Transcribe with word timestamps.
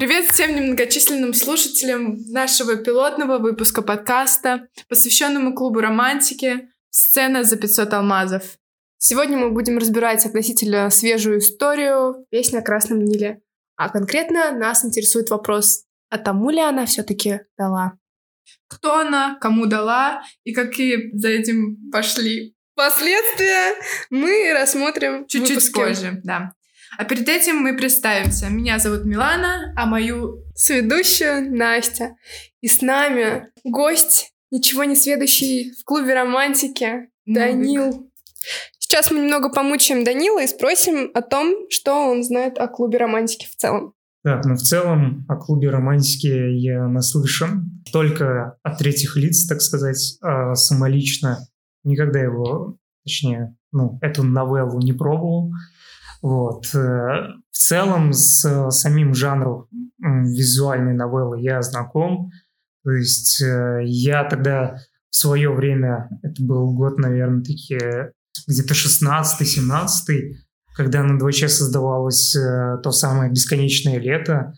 Привет 0.00 0.32
всем 0.32 0.56
немногочисленным 0.56 1.34
слушателям 1.34 2.16
нашего 2.28 2.76
пилотного 2.76 3.36
выпуска 3.36 3.82
подкаста, 3.82 4.66
посвященному 4.88 5.54
клубу 5.54 5.80
романтики 5.80 6.70
«Сцена 6.88 7.44
за 7.44 7.58
500 7.58 7.92
алмазов». 7.92 8.56
Сегодня 8.96 9.36
мы 9.36 9.50
будем 9.50 9.76
разбирать 9.76 10.24
относительно 10.24 10.88
свежую 10.88 11.40
историю 11.40 12.24
«Песня 12.30 12.60
о 12.60 12.62
Красном 12.62 13.04
Ниле». 13.04 13.42
А 13.76 13.90
конкретно 13.90 14.52
нас 14.52 14.86
интересует 14.86 15.28
вопрос, 15.28 15.84
а 16.08 16.16
тому 16.16 16.48
ли 16.48 16.60
она 16.60 16.86
все-таки 16.86 17.40
дала? 17.58 17.98
Кто 18.68 19.00
она, 19.00 19.36
кому 19.38 19.66
дала 19.66 20.22
и 20.44 20.54
какие 20.54 21.14
за 21.14 21.28
этим 21.28 21.76
пошли 21.92 22.56
последствия, 22.74 23.74
мы 24.08 24.54
рассмотрим 24.54 25.26
чуть-чуть 25.26 25.70
позже. 25.74 26.22
Да. 26.24 26.54
А 26.98 27.04
перед 27.04 27.28
этим 27.28 27.56
мы 27.56 27.76
представимся. 27.76 28.48
Меня 28.48 28.78
зовут 28.78 29.04
Милана, 29.04 29.72
а 29.76 29.86
мою 29.86 30.44
сведущую 30.54 31.54
Настя. 31.56 32.16
И 32.60 32.68
с 32.68 32.82
нами 32.82 33.48
гость, 33.64 34.32
ничего 34.50 34.84
не 34.84 34.96
сведущий 34.96 35.72
в 35.72 35.84
клубе 35.84 36.14
романтики, 36.14 37.08
Данил. 37.26 38.10
Сейчас 38.78 39.10
мы 39.10 39.20
немного 39.20 39.50
помучаем 39.50 40.04
Данила 40.04 40.42
и 40.42 40.48
спросим 40.48 41.10
о 41.14 41.22
том, 41.22 41.70
что 41.70 41.94
он 41.94 42.24
знает 42.24 42.58
о 42.58 42.66
клубе 42.66 42.98
романтики 42.98 43.46
в 43.46 43.54
целом. 43.54 43.94
Да, 44.24 44.42
ну 44.44 44.54
в 44.54 44.60
целом 44.60 45.24
о 45.28 45.36
клубе 45.36 45.70
романтики 45.70 46.26
я 46.26 46.88
наслышан 46.88 47.82
только 47.92 48.56
от 48.62 48.78
третьих 48.78 49.16
лиц, 49.16 49.46
так 49.46 49.62
сказать, 49.62 50.18
а 50.20 50.54
самолично 50.54 51.38
никогда 51.84 52.20
его, 52.20 52.76
точнее, 53.04 53.56
ну, 53.72 53.98
эту 54.02 54.22
новеллу 54.22 54.80
не 54.80 54.92
пробовал. 54.92 55.52
Вот. 56.22 56.66
Э, 56.74 56.78
в 57.50 57.56
целом 57.56 58.12
с 58.12 58.70
самим 58.70 59.14
жанром 59.14 59.68
визуальной 59.98 60.94
новеллы 60.94 61.40
я 61.40 61.62
знаком. 61.62 62.30
То 62.84 62.90
есть 62.92 63.42
э, 63.42 63.80
я 63.84 64.24
тогда 64.24 64.76
в 65.10 65.16
свое 65.16 65.52
время, 65.52 66.08
это 66.22 66.42
был 66.42 66.74
год, 66.74 66.98
наверное, 66.98 67.42
такие 67.42 68.12
где-то 68.46 68.74
16-17, 68.74 70.34
когда 70.76 71.02
на 71.02 71.18
2Ч 71.18 71.48
создавалось 71.48 72.34
э, 72.36 72.78
то 72.82 72.90
самое 72.90 73.30
«Бесконечное 73.30 73.98
лето», 73.98 74.52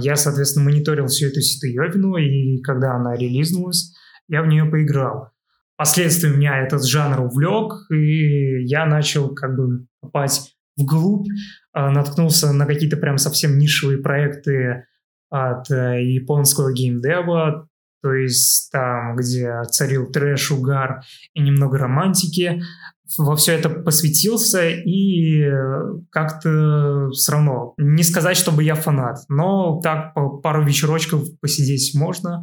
я, 0.00 0.16
соответственно, 0.16 0.66
мониторил 0.66 1.06
всю 1.06 1.28
эту 1.28 1.40
ситуевину, 1.40 2.16
и 2.16 2.60
когда 2.60 2.94
она 2.94 3.16
релизнулась, 3.16 3.94
я 4.28 4.42
в 4.42 4.46
нее 4.46 4.66
поиграл. 4.66 5.30
Впоследствии 5.76 6.28
меня 6.28 6.62
этот 6.62 6.84
жанр 6.84 7.22
увлек, 7.22 7.72
и 7.90 8.66
я 8.66 8.84
начал 8.84 9.34
как 9.34 9.56
бы 9.56 9.86
копать 10.02 10.52
вглубь, 10.76 11.26
а, 11.72 11.90
наткнулся 11.90 12.52
на 12.52 12.66
какие-то 12.66 12.96
прям 12.96 13.18
совсем 13.18 13.58
нишевые 13.58 13.98
проекты 13.98 14.84
от 15.30 15.70
э, 15.70 16.02
японского 16.04 16.72
геймдева, 16.72 17.66
то 18.02 18.12
есть 18.12 18.70
там, 18.72 19.16
где 19.16 19.62
царил 19.70 20.10
трэш, 20.10 20.50
угар 20.50 21.02
и 21.34 21.40
немного 21.40 21.78
романтики, 21.78 22.60
во 23.16 23.36
все 23.36 23.52
это 23.52 23.68
посвятился 23.70 24.68
и 24.68 25.44
как-то 26.10 27.10
все 27.12 27.32
равно, 27.32 27.74
не 27.78 28.02
сказать, 28.02 28.36
чтобы 28.36 28.64
я 28.64 28.74
фанат, 28.74 29.18
но 29.28 29.80
так 29.80 30.14
пару 30.42 30.64
вечерочков 30.64 31.38
посидеть 31.40 31.94
можно, 31.94 32.42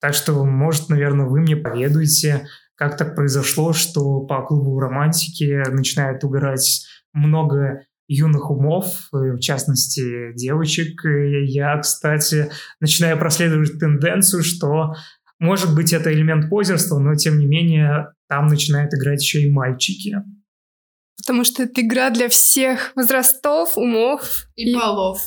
так 0.00 0.14
что, 0.14 0.44
может, 0.44 0.88
наверное, 0.88 1.26
вы 1.26 1.40
мне 1.40 1.56
поведуете, 1.56 2.46
как 2.76 2.96
так 2.96 3.14
произошло, 3.14 3.72
что 3.72 4.20
по 4.20 4.42
клубу 4.42 4.78
романтики 4.78 5.62
начинает 5.70 6.24
угорать 6.24 6.86
много 7.14 7.86
юных 8.06 8.50
умов, 8.50 9.08
в 9.12 9.38
частности 9.38 10.34
девочек. 10.34 11.04
И 11.06 11.46
я, 11.46 11.78
кстати, 11.78 12.50
начинаю 12.80 13.18
проследовать 13.18 13.78
тенденцию, 13.78 14.42
что 14.42 14.94
может 15.38 15.74
быть 15.74 15.92
это 15.92 16.12
элемент 16.12 16.50
позерства, 16.50 16.98
но 16.98 17.14
тем 17.14 17.38
не 17.38 17.46
менее 17.46 18.12
там 18.28 18.46
начинают 18.46 18.92
играть 18.94 19.22
еще 19.22 19.42
и 19.42 19.50
мальчики. 19.50 20.16
Потому 21.16 21.44
что 21.44 21.62
это 21.62 21.80
игра 21.80 22.10
для 22.10 22.28
всех 22.28 22.92
возрастов, 22.94 23.78
умов 23.78 24.46
и, 24.56 24.70
и... 24.70 24.74
полов. 24.74 25.20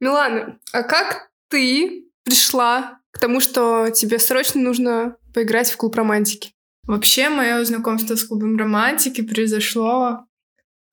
Милана, 0.00 0.58
а 0.72 0.82
как 0.82 1.30
ты 1.48 2.06
пришла 2.24 2.98
к 3.12 3.18
тому, 3.18 3.40
что 3.40 3.90
тебе 3.90 4.18
срочно 4.18 4.60
нужно 4.60 5.16
поиграть 5.32 5.70
в 5.70 5.76
клуб 5.76 5.94
романтики? 5.94 6.52
Вообще, 6.84 7.28
мое 7.28 7.64
знакомство 7.64 8.14
с 8.14 8.24
клубом 8.24 8.56
романтики 8.56 9.20
произошло 9.22 10.25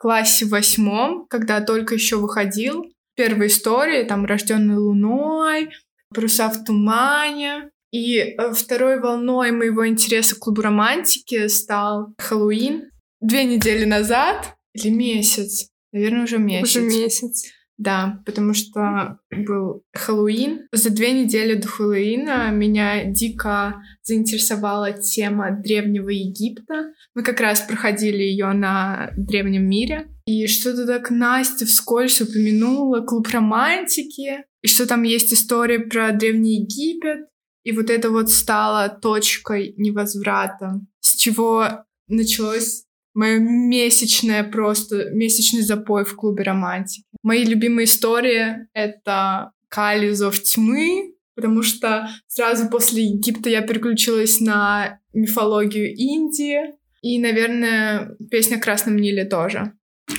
классе 0.03 0.45
восьмом, 0.45 1.25
когда 1.29 1.61
только 1.61 1.93
еще 1.93 2.17
выходил. 2.17 2.91
Первые 3.15 3.47
истории, 3.47 4.03
там 4.03 4.25
«Рожденный 4.25 4.75
луной», 4.75 5.69
«Паруса 6.13 6.49
в 6.49 6.65
тумане». 6.65 7.69
И 7.91 8.17
э, 8.17 8.53
второй 8.53 8.99
волной 8.99 9.51
моего 9.51 9.87
интереса 9.87 10.35
к 10.35 10.39
клубу 10.39 10.61
романтики 10.61 11.47
стал 11.47 12.13
Хэллоуин. 12.17 12.89
Две 13.21 13.45
недели 13.45 13.85
назад 13.85 14.55
или 14.73 14.89
месяц, 14.89 15.69
наверное, 15.93 16.25
уже 16.25 16.37
месяц. 16.37 16.75
Уже 16.75 16.81
месяц. 16.81 17.45
Да, 17.77 18.21
потому 18.25 18.53
что 18.53 19.19
был 19.31 19.83
Хэллоуин. 19.93 20.67
За 20.73 20.89
две 20.89 21.13
недели 21.13 21.53
до 21.53 21.69
Хэллоуина 21.69 22.51
меня 22.51 23.05
дико 23.05 23.81
заинтересовала 24.03 24.93
тема 24.93 25.51
Древнего 25.51 26.09
Египта. 26.09 26.93
Мы 27.15 27.23
как 27.23 27.39
раз 27.39 27.61
проходили 27.61 28.21
ее 28.23 28.51
на 28.51 29.11
Древнем 29.17 29.67
мире. 29.67 30.09
И 30.25 30.47
что-то 30.47 30.85
так 30.85 31.09
Настя 31.09 31.65
вскользь 31.65 32.21
упомянула 32.21 33.01
клуб 33.01 33.27
романтики, 33.29 34.45
и 34.61 34.67
что 34.67 34.85
там 34.85 35.03
есть 35.03 35.33
история 35.33 35.79
про 35.79 36.11
Древний 36.11 36.61
Египет. 36.61 37.27
И 37.63 37.71
вот 37.71 37.89
это 37.89 38.09
вот 38.09 38.29
стало 38.29 38.89
точкой 38.89 39.73
невозврата, 39.77 40.81
с 40.99 41.15
чего 41.15 41.85
началось 42.07 42.83
мое 43.13 43.39
месячное 43.39 44.43
просто, 44.43 45.11
месячный 45.11 45.61
запой 45.61 46.03
в 46.03 46.15
клубе 46.15 46.43
романтики. 46.43 47.05
Мои 47.21 47.45
любимые 47.45 47.85
истории— 47.85 48.67
это 48.73 49.51
Кали 49.69 50.11
Зов 50.11 50.41
тьмы, 50.41 51.12
потому 51.35 51.63
что 51.63 52.09
сразу 52.27 52.69
после 52.69 53.03
Египта 53.03 53.49
я 53.49 53.61
переключилась 53.61 54.39
на 54.39 54.99
мифологию 55.13 55.93
Индии. 55.95 56.75
И, 57.01 57.19
наверное, 57.19 58.15
песня 58.31 58.59
«Красном 58.59 58.97
Ниле» 58.97 59.25
тоже. 59.25 59.73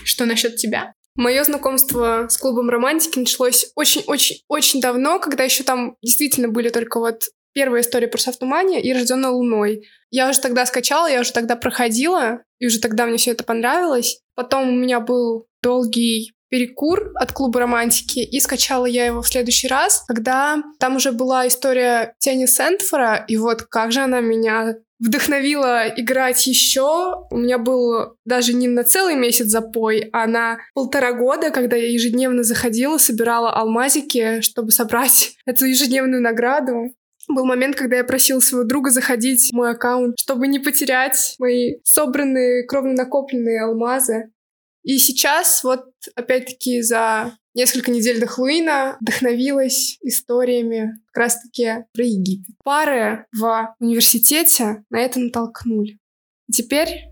Что 0.04 0.26
насчет 0.26 0.56
тебя? 0.56 0.92
Мое 1.16 1.44
знакомство 1.44 2.26
с 2.28 2.36
клубом 2.36 2.68
романтики 2.68 3.18
началось 3.18 3.70
очень-очень-очень 3.76 4.80
давно, 4.80 5.20
когда 5.20 5.44
еще 5.44 5.62
там 5.62 5.96
действительно 6.02 6.48
были 6.48 6.70
только 6.70 6.98
вот 6.98 7.22
первая 7.54 7.82
история 7.82 8.08
про 8.08 8.18
в 8.18 8.36
тумане 8.36 8.82
и 8.82 8.92
«Рожденная 8.92 9.30
луной». 9.30 9.86
Я 10.10 10.28
уже 10.28 10.40
тогда 10.40 10.66
скачала, 10.66 11.06
я 11.06 11.20
уже 11.20 11.32
тогда 11.32 11.56
проходила, 11.56 12.42
и 12.58 12.66
уже 12.66 12.80
тогда 12.80 13.06
мне 13.06 13.16
все 13.16 13.30
это 13.30 13.44
понравилось. 13.44 14.20
Потом 14.34 14.68
у 14.68 14.72
меня 14.72 15.00
был 15.00 15.46
долгий 15.62 16.33
перекур 16.54 17.10
от 17.16 17.32
клуба 17.32 17.58
романтики, 17.58 18.20
и 18.20 18.38
скачала 18.38 18.86
я 18.86 19.06
его 19.06 19.22
в 19.22 19.26
следующий 19.26 19.66
раз, 19.66 20.04
когда 20.06 20.62
там 20.78 20.94
уже 20.94 21.10
была 21.10 21.48
история 21.48 22.14
Тени 22.20 22.46
Сентфора, 22.46 23.24
и 23.26 23.36
вот 23.36 23.62
как 23.62 23.90
же 23.90 24.02
она 24.02 24.20
меня 24.20 24.76
вдохновила 25.00 25.88
играть 25.88 26.46
еще. 26.46 27.26
У 27.32 27.38
меня 27.38 27.58
был 27.58 28.14
даже 28.24 28.54
не 28.54 28.68
на 28.68 28.84
целый 28.84 29.16
месяц 29.16 29.46
запой, 29.46 30.10
а 30.12 30.28
на 30.28 30.58
полтора 30.74 31.12
года, 31.12 31.50
когда 31.50 31.74
я 31.74 31.90
ежедневно 31.90 32.44
заходила, 32.44 32.98
собирала 32.98 33.50
алмазики, 33.50 34.40
чтобы 34.40 34.70
собрать 34.70 35.32
эту 35.46 35.64
ежедневную 35.64 36.22
награду. 36.22 36.94
Был 37.26 37.46
момент, 37.46 37.74
когда 37.74 37.96
я 37.96 38.04
просила 38.04 38.38
своего 38.38 38.64
друга 38.64 38.90
заходить 38.90 39.50
в 39.50 39.56
мой 39.56 39.72
аккаунт, 39.72 40.14
чтобы 40.20 40.46
не 40.46 40.60
потерять 40.60 41.34
мои 41.40 41.78
собранные, 41.82 42.64
кровно 42.64 42.92
накопленные 42.92 43.62
алмазы. 43.64 44.30
И 44.84 44.98
сейчас 44.98 45.64
вот 45.64 45.86
опять-таки 46.14 46.82
за 46.82 47.36
несколько 47.54 47.90
недель 47.90 48.20
до 48.20 48.26
Хэллоуина 48.26 48.98
вдохновилась 49.00 49.98
историями 50.02 50.92
как 51.06 51.22
раз-таки 51.24 51.86
про 51.92 52.04
Египет. 52.04 52.54
Пары 52.62 53.26
в 53.32 53.74
университете 53.80 54.84
на 54.90 55.00
это 55.00 55.18
натолкнули. 55.18 55.98
Теперь 56.52 57.04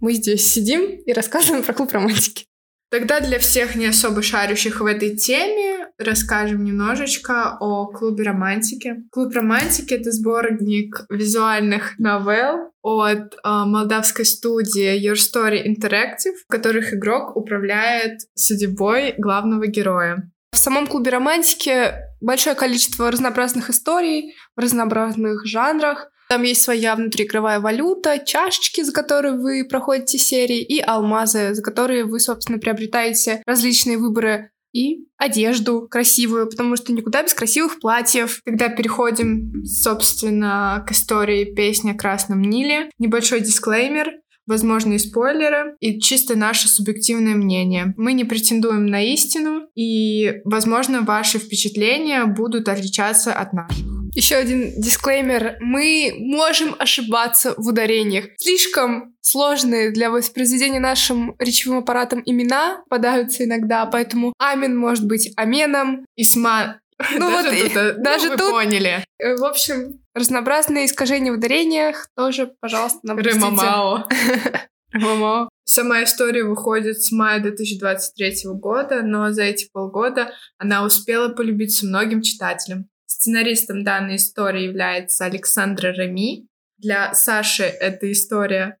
мы 0.00 0.14
здесь 0.14 0.52
сидим 0.52 1.00
и 1.00 1.12
рассказываем 1.12 1.62
про 1.62 1.72
клуб 1.72 1.92
романтики. 1.92 2.46
Тогда 2.92 3.20
для 3.20 3.38
всех 3.38 3.74
не 3.74 3.86
особо 3.86 4.20
шарящих 4.20 4.82
в 4.82 4.84
этой 4.84 5.16
теме 5.16 5.86
расскажем 5.96 6.62
немножечко 6.62 7.56
о 7.58 7.86
клубе 7.86 8.24
романтики. 8.24 8.96
Клуб 9.10 9.34
романтики— 9.34 9.94
это 9.98 10.12
сборник 10.12 11.06
визуальных 11.08 11.98
новелл 11.98 12.70
от 12.82 13.32
э, 13.32 13.38
молдавской 13.44 14.26
студии 14.26 15.00
Your 15.02 15.14
Story 15.14 15.64
Interactive, 15.64 16.34
в 16.44 16.50
которых 16.50 16.92
игрок 16.92 17.34
управляет 17.34 18.20
судьбой 18.34 19.14
главного 19.16 19.68
героя. 19.68 20.30
В 20.52 20.58
самом 20.58 20.86
клубе 20.86 21.12
романтики 21.12 21.94
большое 22.20 22.54
количество 22.54 23.10
разнообразных 23.10 23.70
историй 23.70 24.34
в 24.54 24.60
разнообразных 24.60 25.46
жанрах. 25.46 26.11
Там 26.32 26.44
есть 26.44 26.62
своя 26.62 26.96
внутриигровая 26.96 27.60
валюта, 27.60 28.18
чашечки, 28.18 28.80
за 28.80 28.90
которые 28.90 29.36
вы 29.36 29.66
проходите 29.68 30.16
серии, 30.16 30.62
и 30.62 30.80
алмазы, 30.80 31.52
за 31.52 31.60
которые 31.60 32.06
вы, 32.06 32.20
собственно, 32.20 32.58
приобретаете 32.58 33.42
различные 33.44 33.98
выборы 33.98 34.50
и 34.72 35.04
одежду 35.18 35.86
красивую, 35.90 36.48
потому 36.48 36.76
что 36.76 36.94
никуда 36.94 37.22
без 37.22 37.34
красивых 37.34 37.80
платьев. 37.80 38.40
Когда 38.46 38.70
переходим, 38.70 39.62
собственно, 39.66 40.82
к 40.88 40.92
истории 40.92 41.54
песни 41.54 41.90
о 41.90 41.98
Красном 41.98 42.40
Ниле, 42.40 42.88
небольшой 42.98 43.42
дисклеймер 43.42 44.12
возможные 44.46 45.00
спойлеры 45.00 45.76
и 45.80 46.00
чисто 46.00 46.34
наше 46.34 46.66
субъективное 46.66 47.34
мнение. 47.34 47.92
Мы 47.98 48.14
не 48.14 48.24
претендуем 48.24 48.86
на 48.86 49.04
истину, 49.04 49.66
и, 49.74 50.40
возможно, 50.46 51.02
ваши 51.02 51.38
впечатления 51.38 52.24
будут 52.24 52.70
отличаться 52.70 53.34
от 53.34 53.52
наших. 53.52 53.91
Еще 54.14 54.36
один 54.36 54.72
дисклеймер. 54.80 55.56
Мы 55.60 56.14
можем 56.18 56.76
ошибаться 56.78 57.54
в 57.56 57.66
ударениях. 57.68 58.26
Слишком 58.36 59.14
сложные 59.22 59.90
для 59.90 60.10
воспроизведения 60.10 60.80
нашим 60.80 61.34
речевым 61.38 61.78
аппаратом 61.78 62.22
имена 62.26 62.82
попадаются 62.84 63.44
иногда, 63.44 63.86
поэтому 63.86 64.34
амин 64.38 64.76
может 64.76 65.06
быть 65.06 65.32
аменом. 65.36 66.04
Исма 66.16 66.78
Ну 67.14 67.30
даже 67.30 67.48
вот 67.48 67.56
и- 67.56 67.62
тут, 67.62 67.76
э, 67.76 67.92
даже 67.98 68.24
ну, 68.26 68.30
вы 68.32 68.36
тут- 68.36 68.50
поняли. 68.50 69.04
Э, 69.18 69.34
В 69.36 69.44
общем, 69.44 70.00
разнообразные 70.14 70.86
искажения 70.86 71.32
в 71.32 71.36
ударениях 71.36 72.06
тоже, 72.14 72.52
пожалуйста, 72.60 72.98
нам 73.04 73.16
простите. 73.16 73.38
Ремамао. 73.38 74.08
Ремамао. 74.92 75.48
Сама 75.64 76.02
история 76.04 76.44
выходит 76.44 77.00
с 77.02 77.10
мая 77.12 77.40
2023 77.40 78.42
года, 78.60 79.00
но 79.02 79.32
за 79.32 79.44
эти 79.44 79.68
полгода 79.72 80.32
она 80.58 80.84
успела 80.84 81.28
полюбиться 81.30 81.86
многим 81.86 82.20
читателям. 82.20 82.88
Сценаристом 83.22 83.84
данной 83.84 84.16
истории 84.16 84.64
является 84.64 85.24
Александра 85.26 85.94
Рами. 85.94 86.48
Для 86.78 87.14
Саши 87.14 87.62
эта 87.62 88.10
история... 88.10 88.78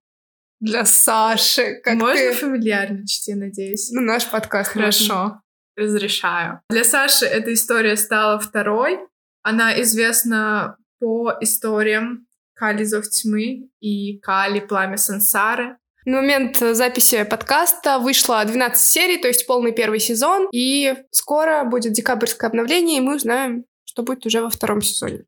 Для 0.58 0.84
Саши. 0.84 1.80
Как 1.84 1.94
Можно 1.94 2.16
ты... 2.16 2.32
фамильярничать, 2.32 3.28
я 3.28 3.36
надеюсь? 3.36 3.92
Ну, 3.92 4.00
наш 4.00 4.28
подкаст. 4.28 4.72
Хорошо, 4.72 5.40
разрешаю. 5.76 6.60
Для 6.70 6.82
Саши 6.82 7.24
эта 7.24 7.54
история 7.54 7.96
стала 7.96 8.40
второй. 8.40 8.98
Она 9.42 9.80
известна 9.82 10.76
по 10.98 11.34
историям 11.40 12.26
Кали 12.54 12.82
Зов 12.82 13.08
Тьмы 13.10 13.68
и 13.78 14.18
Кали 14.18 14.58
Пламя 14.58 14.96
Сансары. 14.96 15.76
На 16.04 16.16
момент 16.16 16.56
записи 16.56 17.22
подкаста 17.22 18.00
вышло 18.00 18.44
12 18.44 18.84
серий, 18.84 19.18
то 19.18 19.28
есть 19.28 19.46
полный 19.46 19.70
первый 19.70 20.00
сезон, 20.00 20.48
и 20.52 20.96
скоро 21.12 21.62
будет 21.62 21.92
декабрьское 21.92 22.50
обновление, 22.50 22.98
и 22.98 23.00
мы 23.00 23.14
узнаем, 23.14 23.66
что 23.92 24.02
будет 24.02 24.24
уже 24.24 24.40
во 24.40 24.48
втором 24.48 24.80
сезоне. 24.80 25.24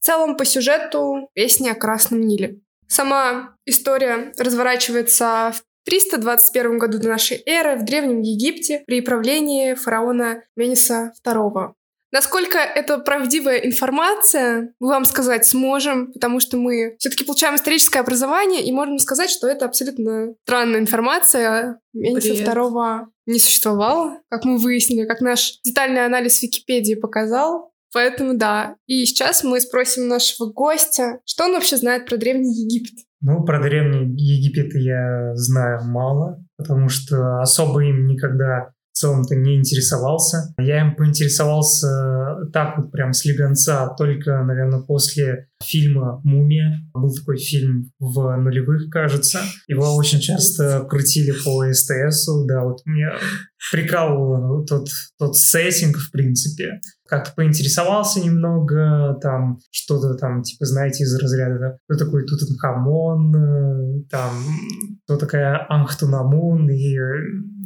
В 0.00 0.04
целом, 0.04 0.36
по 0.36 0.44
сюжету 0.44 1.28
песни 1.32 1.68
о 1.68 1.76
Красном 1.76 2.22
Ниле. 2.22 2.58
Сама 2.88 3.54
история 3.66 4.32
разворачивается 4.36 5.52
в 5.54 5.62
321 5.84 6.78
году 6.78 6.98
до 6.98 7.08
нашей 7.08 7.40
эры 7.46 7.76
в 7.76 7.84
Древнем 7.84 8.20
Египте 8.20 8.82
при 8.84 9.00
правлении 9.00 9.74
фараона 9.74 10.42
Мениса 10.56 11.12
II. 11.24 11.74
Насколько 12.12 12.58
это 12.58 12.98
правдивая 12.98 13.58
информация, 13.58 14.74
мы 14.80 14.88
вам 14.88 15.04
сказать 15.04 15.46
сможем, 15.46 16.12
потому 16.12 16.40
что 16.40 16.56
мы 16.56 16.96
все-таки 16.98 17.24
получаем 17.24 17.54
историческое 17.54 18.00
образование 18.00 18.64
и 18.64 18.72
можем 18.72 18.98
сказать, 18.98 19.30
что 19.30 19.46
это 19.46 19.66
абсолютно 19.66 20.34
странная 20.42 20.80
информация. 20.80 21.78
Мениса 21.92 22.34
Бред. 22.34 22.48
II 22.48 23.04
не 23.26 23.38
существовало, 23.38 24.20
как 24.28 24.44
мы 24.44 24.58
выяснили, 24.58 25.06
как 25.06 25.20
наш 25.20 25.60
детальный 25.62 26.04
анализ 26.04 26.42
Википедии 26.42 26.94
показал. 26.94 27.70
Поэтому 27.92 28.36
да. 28.36 28.76
И 28.86 29.04
сейчас 29.04 29.44
мы 29.44 29.60
спросим 29.60 30.08
нашего 30.08 30.50
гостя, 30.50 31.20
что 31.24 31.44
он 31.44 31.52
вообще 31.52 31.76
знает 31.76 32.06
про 32.06 32.16
Древний 32.16 32.54
Египет. 32.54 33.04
Ну, 33.20 33.44
про 33.44 33.60
Древний 33.60 34.14
Египет 34.16 34.74
я 34.74 35.34
знаю 35.34 35.84
мало, 35.84 36.42
потому 36.56 36.88
что 36.88 37.40
особо 37.40 37.84
им 37.84 38.06
никогда 38.06 38.72
в 38.92 38.98
целом-то 38.98 39.36
не 39.36 39.56
интересовался. 39.56 40.54
Я 40.58 40.80
им 40.80 40.96
поинтересовался 40.96 42.20
так 42.52 42.78
вот 42.78 42.90
прям 42.90 43.12
с 43.12 43.24
легонца 43.24 43.94
только, 43.96 44.42
наверное, 44.42 44.80
после 44.80 45.48
фильма 45.62 46.20
«Мумия». 46.24 46.80
Был 46.94 47.14
такой 47.14 47.38
фильм 47.38 47.92
в 47.98 48.36
нулевых, 48.36 48.90
кажется. 48.90 49.40
Его 49.68 49.94
очень 49.96 50.20
часто 50.20 50.86
крутили 50.88 51.32
по 51.44 51.64
СТСу. 51.72 52.46
Да, 52.46 52.64
вот 52.64 52.80
меня 52.84 53.12
прикалывал 53.70 54.64
тот, 54.64 54.88
тот 55.18 55.36
сеттинг, 55.36 55.98
в 55.98 56.10
принципе. 56.10 56.80
Как-то 57.10 57.32
поинтересовался 57.34 58.20
немного, 58.20 59.18
там 59.20 59.58
что-то 59.72 60.14
там, 60.14 60.42
типа, 60.42 60.64
знаете, 60.64 61.02
из 61.02 61.20
разряда, 61.20 61.78
кто 61.88 61.98
такой 61.98 62.24
Тутанхамон, 62.24 63.34
э, 63.34 64.02
там, 64.08 64.30
кто 65.04 65.16
такая 65.16 65.66
Анхтунамун, 65.68 66.70
и, 66.70 66.94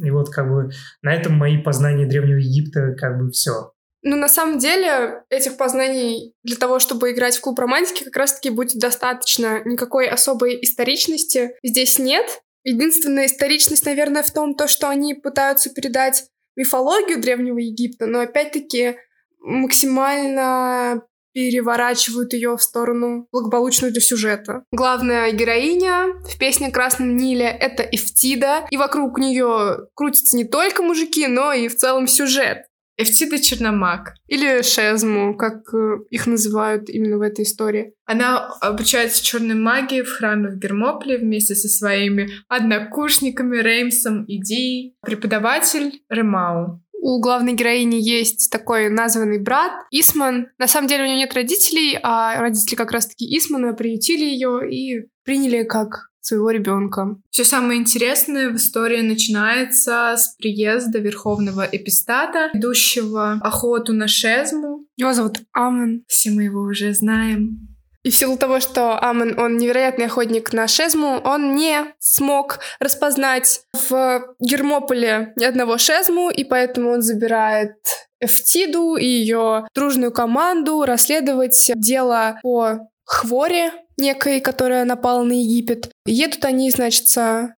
и 0.03 0.09
вот 0.09 0.29
как 0.29 0.49
бы 0.49 0.71
на 1.03 1.13
этом 1.13 1.33
мои 1.33 1.59
познания 1.59 2.07
Древнего 2.07 2.39
Египта 2.39 2.95
как 2.97 3.19
бы 3.19 3.29
все. 3.29 3.71
Ну, 4.01 4.15
на 4.15 4.27
самом 4.27 4.59
деле, 4.59 5.23
этих 5.29 5.57
познаний 5.57 6.33
для 6.43 6.57
того, 6.57 6.79
чтобы 6.79 7.11
играть 7.11 7.37
в 7.37 7.41
клуб 7.41 7.57
романтики, 7.59 8.03
как 8.03 8.17
раз-таки 8.17 8.51
будет 8.51 8.79
достаточно. 8.79 9.63
Никакой 9.65 10.07
особой 10.07 10.59
историчности 10.63 11.51
здесь 11.63 11.97
нет. 11.97 12.25
Единственная 12.63 13.25
историчность, 13.27 13.85
наверное, 13.85 14.21
в 14.23 14.31
том, 14.31 14.55
то, 14.55 14.67
что 14.67 14.89
они 14.89 15.15
пытаются 15.15 15.71
передать 15.71 16.25
мифологию 16.55 17.19
Древнего 17.21 17.57
Египта, 17.57 18.05
но 18.05 18.19
опять-таки 18.19 18.97
максимально 19.45 21.03
переворачивают 21.33 22.33
ее 22.33 22.55
в 22.55 22.63
сторону 22.63 23.27
благополучную 23.31 23.91
для 23.91 24.01
сюжета. 24.01 24.63
Главная 24.71 25.31
героиня 25.33 26.13
в 26.23 26.37
песне 26.37 26.71
Красном 26.71 27.17
Ниле— 27.17 27.45
это 27.59 27.83
Эфтида, 27.83 28.65
и 28.71 28.77
вокруг 28.77 29.19
нее 29.19 29.89
крутятся 29.95 30.37
не 30.37 30.45
только 30.45 30.81
мужики, 30.81 31.27
но 31.27 31.51
и 31.51 31.67
в 31.67 31.75
целом 31.75 32.07
сюжет. 32.07 32.63
Эфтида 32.97 33.41
Черномаг. 33.41 34.13
Или 34.27 34.61
Шезму, 34.61 35.35
как 35.35 35.73
э, 35.73 35.97
их 36.09 36.27
называют 36.27 36.89
именно 36.89 37.17
в 37.17 37.21
этой 37.21 37.43
истории. 37.43 37.93
Она 38.05 38.47
обучается 38.61 39.23
черной 39.23 39.55
магии 39.55 40.01
в 40.01 40.09
храме 40.09 40.49
в 40.49 40.57
Гермополе 40.57 41.17
вместе 41.17 41.55
со 41.55 41.67
своими 41.67 42.29
однокурсниками 42.47 43.57
Реймсом 43.57 44.23
и 44.23 44.39
Ди. 44.39 44.95
Преподаватель 45.01 46.03
Ремау. 46.09 46.81
У 47.07 47.19
главной 47.19 47.53
героини 47.53 47.97
есть 47.97 48.49
такой 48.49 48.89
названный 48.89 49.37
брат 49.37 49.71
Исман. 49.91 50.47
На 50.57 50.65
самом 50.65 50.87
деле 50.87 51.03
у 51.03 51.05
нее 51.05 51.17
нет 51.17 51.35
родителей, 51.35 51.99
а 52.01 52.41
родители 52.41 52.73
как 52.73 52.91
раз-таки 52.91 53.25
Исмана 53.37 53.73
приютили 53.73 54.25
ее 54.25 54.67
и 54.67 55.05
приняли 55.23 55.61
как 55.65 56.09
своего 56.21 56.49
ребенка. 56.49 57.15
Все 57.29 57.43
самое 57.43 57.79
интересное 57.79 58.49
в 58.49 58.55
истории 58.55 59.01
начинается 59.01 60.15
с 60.17 60.35
приезда 60.39 60.97
верховного 60.97 61.61
эпистата, 61.71 62.49
ведущего 62.55 63.33
охоту 63.33 63.93
на 63.93 64.07
Шезму. 64.07 64.87
Его 64.97 65.13
зовут 65.13 65.41
Амон. 65.53 66.05
Все 66.07 66.31
мы 66.31 66.45
его 66.45 66.61
уже 66.61 66.91
знаем. 66.95 67.74
И 68.05 68.11
в 68.11 68.15
силу 68.15 68.37
того, 68.37 68.59
что 68.59 69.03
Амон, 69.03 69.39
он 69.39 69.57
невероятный 69.57 70.05
охотник 70.05 70.53
на 70.53 70.67
Шезму, 70.67 71.19
он 71.23 71.55
не 71.55 71.87
смог 71.97 72.59
распознать 72.79 73.61
в 73.73 74.35
Гермополе 74.39 75.33
ни 75.37 75.43
одного 75.43 75.79
Шезму, 75.79 76.29
и 76.29 76.43
поэтому 76.43 76.91
он 76.91 77.01
забирает 77.01 77.73
Эфтиду 78.21 78.95
и 78.95 79.07
ее 79.07 79.67
дружную 79.73 80.11
команду 80.11 80.85
расследовать 80.85 81.71
дело 81.73 82.37
по 82.43 82.87
Хворе 83.05 83.71
некой, 83.97 84.39
которая 84.39 84.85
напала 84.85 85.23
на 85.23 85.33
Египет. 85.33 85.89
Едут 86.05 86.45
они, 86.45 86.69
значит, 86.69 87.07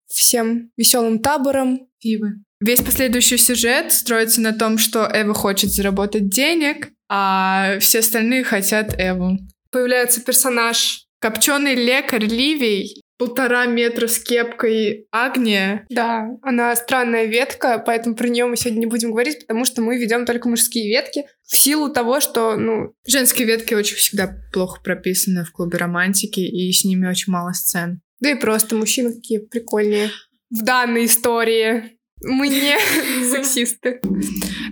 всем 0.08 0.72
веселым 0.78 1.20
табором. 1.20 1.90
Фивы. 2.00 2.36
Весь 2.62 2.82
последующий 2.82 3.38
сюжет 3.38 3.92
строится 3.92 4.40
на 4.40 4.54
том, 4.54 4.78
что 4.78 5.10
Эва 5.14 5.34
хочет 5.34 5.74
заработать 5.74 6.30
денег, 6.30 6.90
а 7.10 7.80
все 7.80 8.00
остальные 8.00 8.46
хотят 8.46 8.96
Эву. 8.98 9.40
Появляется 9.72 10.22
персонаж. 10.22 11.06
Копченый 11.20 11.74
лекарь 11.74 12.26
Ливий, 12.26 13.02
полтора 13.18 13.66
метра 13.66 14.08
с 14.08 14.20
кепкой 14.20 15.08
Агния. 15.12 15.86
Да, 15.90 16.30
она 16.42 16.76
странная 16.76 17.26
ветка, 17.26 17.82
поэтому 17.84 18.16
про 18.16 18.28
нее 18.28 18.46
мы 18.46 18.56
сегодня 18.56 18.82
не 18.82 18.86
будем 18.86 19.12
говорить, 19.12 19.40
потому 19.40 19.66
что 19.66 19.82
мы 19.82 19.98
ведем 19.98 20.26
только 20.26 20.48
мужские 20.48 20.88
ветки 20.90 21.26
в 21.44 21.56
силу 21.56 21.90
того, 21.90 22.20
что, 22.20 22.56
ну, 22.56 22.94
Женские 23.08 23.48
ветки 23.48 23.74
очень 23.74 23.96
всегда 23.96 24.36
плохо 24.54 24.82
прописаны 24.82 25.44
в 25.44 25.52
клубе 25.52 25.78
романтики, 25.78 26.40
и 26.40 26.72
с 26.72 26.84
ними 26.84 27.08
очень 27.08 27.34
мало 27.34 27.54
сцен. 27.54 28.02
Да 28.20 28.32
и 28.32 28.36
просто 28.36 28.76
мужчины 28.76 29.14
какие 29.14 29.40
прикольные. 29.40 30.12
В 30.50 30.64
данной 30.64 31.06
истории 31.06 31.98
мы 32.22 32.48
не 32.48 32.78
сексисты. 33.32 34.02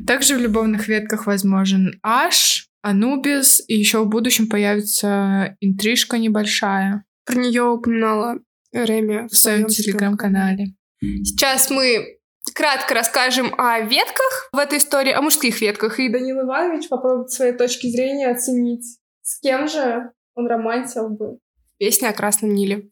Также 0.07 0.35
в 0.35 0.39
любовных 0.39 0.87
ветках 0.87 1.27
возможен 1.27 1.99
Аш, 2.03 2.64
Анубис, 2.85 3.63
и 3.67 3.73
еще 3.73 4.03
в 4.03 4.07
будущем 4.07 4.47
появится 4.47 5.57
интрижка 5.59 6.19
небольшая 6.19 7.03
Про 7.25 7.39
нее 7.39 7.63
упоминала 7.63 8.37
Реми 8.71 9.27
в 9.27 9.35
своем 9.35 9.65
телеграм-канале. 9.65 10.67
Сейчас 11.01 11.71
мы 11.71 12.19
кратко 12.53 12.93
расскажем 12.93 13.55
о 13.57 13.79
ветках 13.79 14.49
в 14.51 14.59
этой 14.59 14.77
истории, 14.77 15.11
о 15.11 15.23
мужских 15.23 15.61
ветках. 15.61 15.99
И 15.99 16.09
Данил 16.09 16.41
Иванович 16.41 16.87
попробует 16.87 17.31
своей 17.31 17.53
точки 17.53 17.87
зрения 17.87 18.29
оценить, 18.29 18.99
с 19.23 19.39
кем 19.39 19.67
же 19.67 20.11
он 20.35 20.45
романтил 20.45 21.09
бы. 21.09 21.39
Песня 21.79 22.09
о 22.09 22.13
Красном 22.13 22.53
Ниле. 22.53 22.89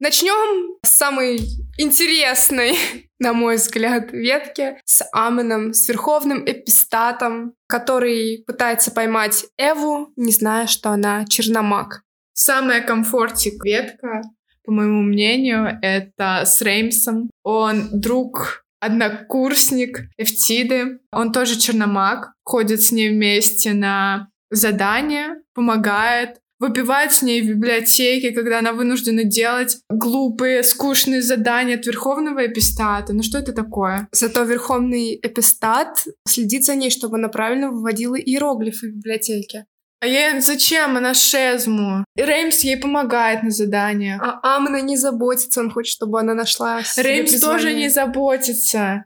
Начнем 0.00 0.78
с 0.82 0.96
самой 0.96 1.40
интересной, 1.76 2.74
на 3.18 3.34
мой 3.34 3.56
взгляд, 3.56 4.12
ветки 4.12 4.78
с 4.86 5.04
Аменом, 5.12 5.74
с 5.74 5.86
верховным 5.86 6.42
эпистатом, 6.46 7.52
который 7.68 8.42
пытается 8.46 8.92
поймать 8.92 9.44
Эву, 9.58 10.10
не 10.16 10.32
зная, 10.32 10.66
что 10.66 10.88
она 10.88 11.26
черномаг. 11.26 12.02
Самая 12.32 12.80
комфортик 12.80 13.62
ветка, 13.62 14.22
по 14.64 14.72
моему 14.72 15.02
мнению, 15.02 15.78
это 15.82 16.44
с 16.46 16.62
Реймсом. 16.62 17.28
Он 17.42 17.90
друг 17.92 18.64
однокурсник 18.80 20.08
Эфтиды. 20.16 21.00
Он 21.12 21.30
тоже 21.30 21.58
черномаг, 21.58 22.32
ходит 22.42 22.80
с 22.80 22.90
ней 22.90 23.10
вместе 23.10 23.74
на 23.74 24.30
задания, 24.50 25.42
помогает, 25.52 26.38
выпивает 26.60 27.12
с 27.12 27.22
ней 27.22 27.42
в 27.42 27.48
библиотеке, 27.48 28.30
когда 28.30 28.60
она 28.60 28.72
вынуждена 28.72 29.24
делать 29.24 29.78
глупые, 29.88 30.62
скучные 30.62 31.22
задания 31.22 31.76
от 31.76 31.86
Верховного 31.86 32.46
Эпистата. 32.46 33.12
Ну 33.12 33.22
что 33.22 33.38
это 33.38 33.52
такое? 33.52 34.08
Зато 34.12 34.44
Верховный 34.44 35.18
Эпистат 35.20 36.04
следит 36.28 36.64
за 36.64 36.76
ней, 36.76 36.90
чтобы 36.90 37.16
она 37.16 37.28
правильно 37.28 37.70
выводила 37.70 38.14
иероглифы 38.14 38.88
в 38.88 38.96
библиотеке. 38.96 39.64
А 40.00 40.06
ей 40.06 40.40
зачем? 40.40 40.96
Она 40.96 41.12
шезму. 41.12 42.04
И 42.16 42.22
Реймс 42.22 42.60
ей 42.60 42.78
помогает 42.78 43.42
на 43.42 43.50
заданиях. 43.50 44.22
А 44.22 44.56
Амна 44.56 44.80
не 44.80 44.96
заботится, 44.96 45.60
он 45.60 45.70
хочет, 45.70 45.94
чтобы 45.94 46.20
она 46.20 46.34
нашла 46.34 46.82
Реймс 46.96 47.38
тоже 47.40 47.74
не 47.74 47.88
заботится. 47.90 49.04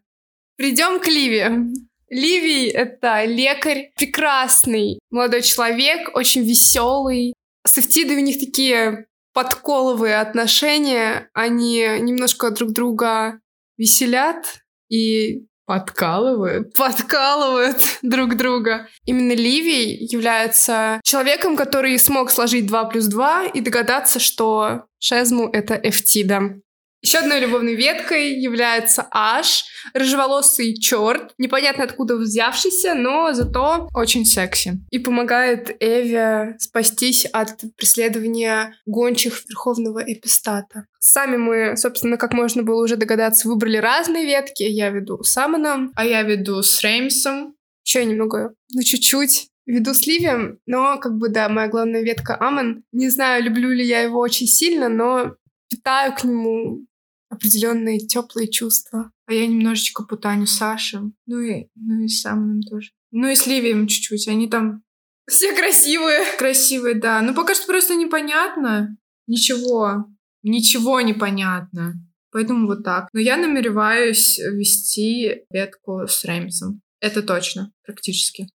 Придем 0.56 1.00
к 1.00 1.06
Ливи. 1.08 1.74
Ливий— 2.10 2.68
это 2.70 3.24
лекарь, 3.24 3.90
прекрасный 3.96 5.00
молодой 5.10 5.42
человек, 5.42 6.14
очень 6.14 6.44
веселый. 6.44 7.34
С 7.66 7.78
Эфтидой 7.78 8.16
у 8.16 8.20
них 8.20 8.38
такие 8.38 9.06
подколовые 9.32 10.18
отношения, 10.20 11.28
они 11.32 11.80
немножко 12.00 12.50
друг 12.50 12.72
друга 12.72 13.40
веселят 13.76 14.60
и 14.88 15.46
Подкалывают? 15.66 16.74
Подкалывают 16.74 17.78
друг 18.02 18.36
друга. 18.36 18.86
Именно 19.06 19.32
Ливий 19.32 19.96
является 20.10 21.00
человеком, 21.02 21.56
который 21.56 21.98
смог 21.98 22.30
сложить 22.30 22.66
2 22.66 22.84
плюс 22.86 23.06
2 23.06 23.46
и 23.46 23.60
догадаться, 23.60 24.18
что 24.20 24.84
Шезму— 24.98 25.48
это 25.52 25.74
Эфтида. 25.74 26.60
Еще 27.04 27.18
одной 27.18 27.40
любовной 27.40 27.74
веткой 27.74 28.40
является 28.40 29.06
Аш, 29.10 29.66
рыжеволосый 29.92 30.74
черт, 30.74 31.34
непонятно 31.36 31.84
откуда 31.84 32.16
взявшийся, 32.16 32.94
но 32.94 33.34
зато 33.34 33.90
очень 33.92 34.24
секси. 34.24 34.80
И 34.90 34.98
помогает 34.98 35.76
Эве 35.80 36.56
спастись 36.58 37.26
от 37.26 37.60
преследования 37.76 38.74
гончих 38.86 39.44
Верховного 39.46 40.02
Эпистата. 40.02 40.86
Сами 40.98 41.36
мы, 41.36 41.76
собственно, 41.76 42.16
как 42.16 42.32
можно 42.32 42.62
было 42.62 42.82
уже 42.82 42.96
догадаться, 42.96 43.48
выбрали 43.48 43.76
разные 43.76 44.24
ветки. 44.24 44.62
Я 44.62 44.88
веду 44.88 45.22
с 45.22 45.36
Амоном. 45.36 45.92
А 45.96 46.06
я 46.06 46.22
веду 46.22 46.62
с 46.62 46.82
Реймсом. 46.82 47.54
Еще 47.84 48.02
немного, 48.06 48.54
ну 48.72 48.80
чуть-чуть 48.80 49.48
веду 49.66 49.92
с 49.92 50.06
Ливием, 50.06 50.58
но 50.64 50.96
как 50.96 51.18
бы 51.18 51.28
да, 51.28 51.50
моя 51.50 51.68
главная 51.68 52.02
ветка 52.02 52.38
Амон. 52.40 52.82
Не 52.92 53.10
знаю, 53.10 53.44
люблю 53.44 53.68
ли 53.68 53.84
я 53.84 54.00
его 54.00 54.20
очень 54.20 54.46
сильно, 54.46 54.88
но 54.88 55.34
питаю 55.68 56.14
к 56.14 56.24
нему 56.24 56.86
определенные 57.34 57.98
теплые 57.98 58.50
чувства. 58.50 59.10
А 59.26 59.32
я 59.32 59.46
немножечко 59.46 60.04
путаню 60.04 60.46
Саши. 60.46 61.00
Ну 61.26 61.40
и, 61.40 61.68
ну 61.74 62.04
и 62.04 62.08
с 62.08 62.24
Амоном 62.26 62.62
тоже. 62.62 62.90
Ну 63.10 63.28
и 63.28 63.34
с 63.34 63.46
Ливием 63.46 63.86
чуть-чуть. 63.86 64.28
Они 64.28 64.48
там... 64.48 64.82
Все 65.26 65.54
красивые. 65.54 66.20
Красивые, 66.38 66.94
да. 66.94 67.22
Ну 67.22 67.34
пока 67.34 67.54
что 67.54 67.66
просто 67.66 67.94
непонятно. 67.94 68.96
Ничего. 69.26 70.06
Ничего 70.42 71.00
непонятно. 71.00 71.94
Поэтому 72.30 72.66
вот 72.66 72.84
так. 72.84 73.08
Но 73.12 73.20
я 73.20 73.36
намереваюсь 73.36 74.38
вести 74.38 75.44
ветку 75.50 76.06
с 76.06 76.24
Реймсом. 76.24 76.82
Это 77.00 77.22
точно, 77.22 77.72
практически. 77.84 78.48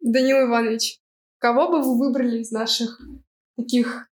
Данил 0.00 0.46
Иванович, 0.46 0.98
кого 1.38 1.68
бы 1.68 1.82
вы 1.82 1.98
выбрали 1.98 2.40
из 2.40 2.52
наших 2.52 3.00
таких 3.56 4.08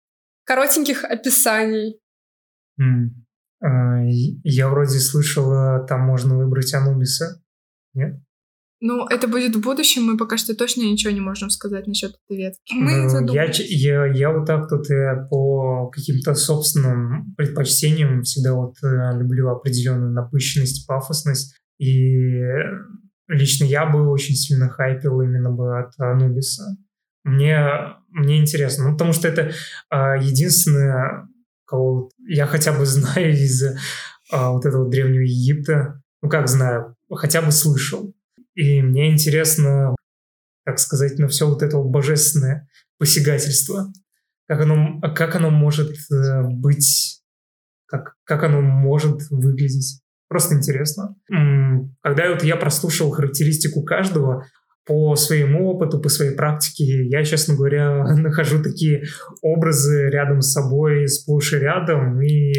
коротеньких 0.43 1.03
описаний? 1.03 1.99
Mm. 2.79 3.09
А, 3.61 4.01
я 4.03 4.69
вроде 4.69 4.99
слышала, 4.99 5.85
там 5.87 6.01
можно 6.01 6.37
выбрать 6.37 6.73
Анубиса. 6.73 7.41
Нет? 7.93 8.21
Ну, 8.81 9.05
это 9.07 9.27
будет 9.27 9.55
в 9.55 9.61
будущем, 9.61 10.03
мы 10.03 10.17
пока 10.17 10.37
что 10.37 10.55
точно 10.55 10.83
ничего 10.83 11.11
не 11.11 11.19
можем 11.19 11.49
сказать 11.49 11.85
насчет 11.85 12.11
этой 12.11 12.37
ветки. 12.37 12.73
Мы 12.73 13.11
ну, 13.11 13.33
я, 13.33 13.51
я, 13.51 14.05
я 14.05 14.31
вот 14.31 14.45
так 14.45 14.69
тут 14.69 14.89
э, 14.89 15.27
по 15.29 15.89
каким-то 15.89 16.33
собственным 16.33 17.35
предпочтениям 17.35 18.23
всегда 18.23 18.53
вот 18.53 18.75
э, 18.81 19.19
люблю 19.19 19.49
определенную 19.49 20.13
напыщенность, 20.13 20.87
пафосность. 20.87 21.57
И 21.77 22.41
лично 23.27 23.65
я 23.65 23.85
бы 23.85 24.09
очень 24.09 24.35
сильно 24.35 24.69
хайпил 24.69 25.19
именно 25.21 25.51
бы 25.51 25.77
от 25.77 25.91
Анубиса. 25.97 26.77
Мне, 27.25 27.67
мне 28.07 28.39
интересно, 28.39 28.85
ну, 28.85 28.93
потому 28.93 29.11
что 29.11 29.27
это 29.27 29.51
а, 29.89 30.15
единственное 30.15 31.27
кого 31.69 32.09
я 32.27 32.47
хотя 32.47 32.73
бы 32.73 32.85
знаю 32.85 33.31
из 33.31 33.63
а, 34.31 34.51
вот 34.51 34.65
этого 34.65 34.89
Древнего 34.89 35.21
Египта. 35.21 36.01
Ну, 36.21 36.29
как 36.29 36.49
знаю, 36.49 36.95
хотя 37.09 37.41
бы 37.41 37.51
слышал. 37.51 38.13
И 38.55 38.81
мне 38.81 39.11
интересно, 39.11 39.95
как 40.65 40.79
сказать, 40.79 41.17
на 41.19 41.27
все 41.27 41.47
вот 41.47 41.61
это 41.61 41.77
божественное 41.77 42.67
посягательство. 42.97 43.91
Как 44.47 44.61
оно, 44.61 44.99
как 45.15 45.35
оно 45.35 45.51
может 45.51 45.91
э, 46.11 46.41
быть, 46.43 47.21
как, 47.85 48.15
как 48.25 48.43
оно 48.43 48.61
может 48.61 49.29
выглядеть. 49.29 50.01
Просто 50.27 50.55
интересно. 50.55 51.15
Когда 52.01 52.29
вот 52.31 52.43
я 52.43 52.55
прослушал 52.55 53.11
характеристику 53.11 53.83
каждого, 53.83 54.45
по 54.85 55.15
своему 55.15 55.69
опыту, 55.69 55.99
по 55.99 56.09
своей 56.09 56.35
практике, 56.35 57.05
я, 57.07 57.23
честно 57.23 57.55
говоря, 57.55 58.03
нахожу 58.15 58.61
такие 58.61 59.03
образы 59.41 60.09
рядом 60.09 60.41
с 60.41 60.51
собой 60.51 61.07
сплошь 61.07 61.53
и 61.53 61.57
рядом, 61.57 62.21
и 62.21 62.53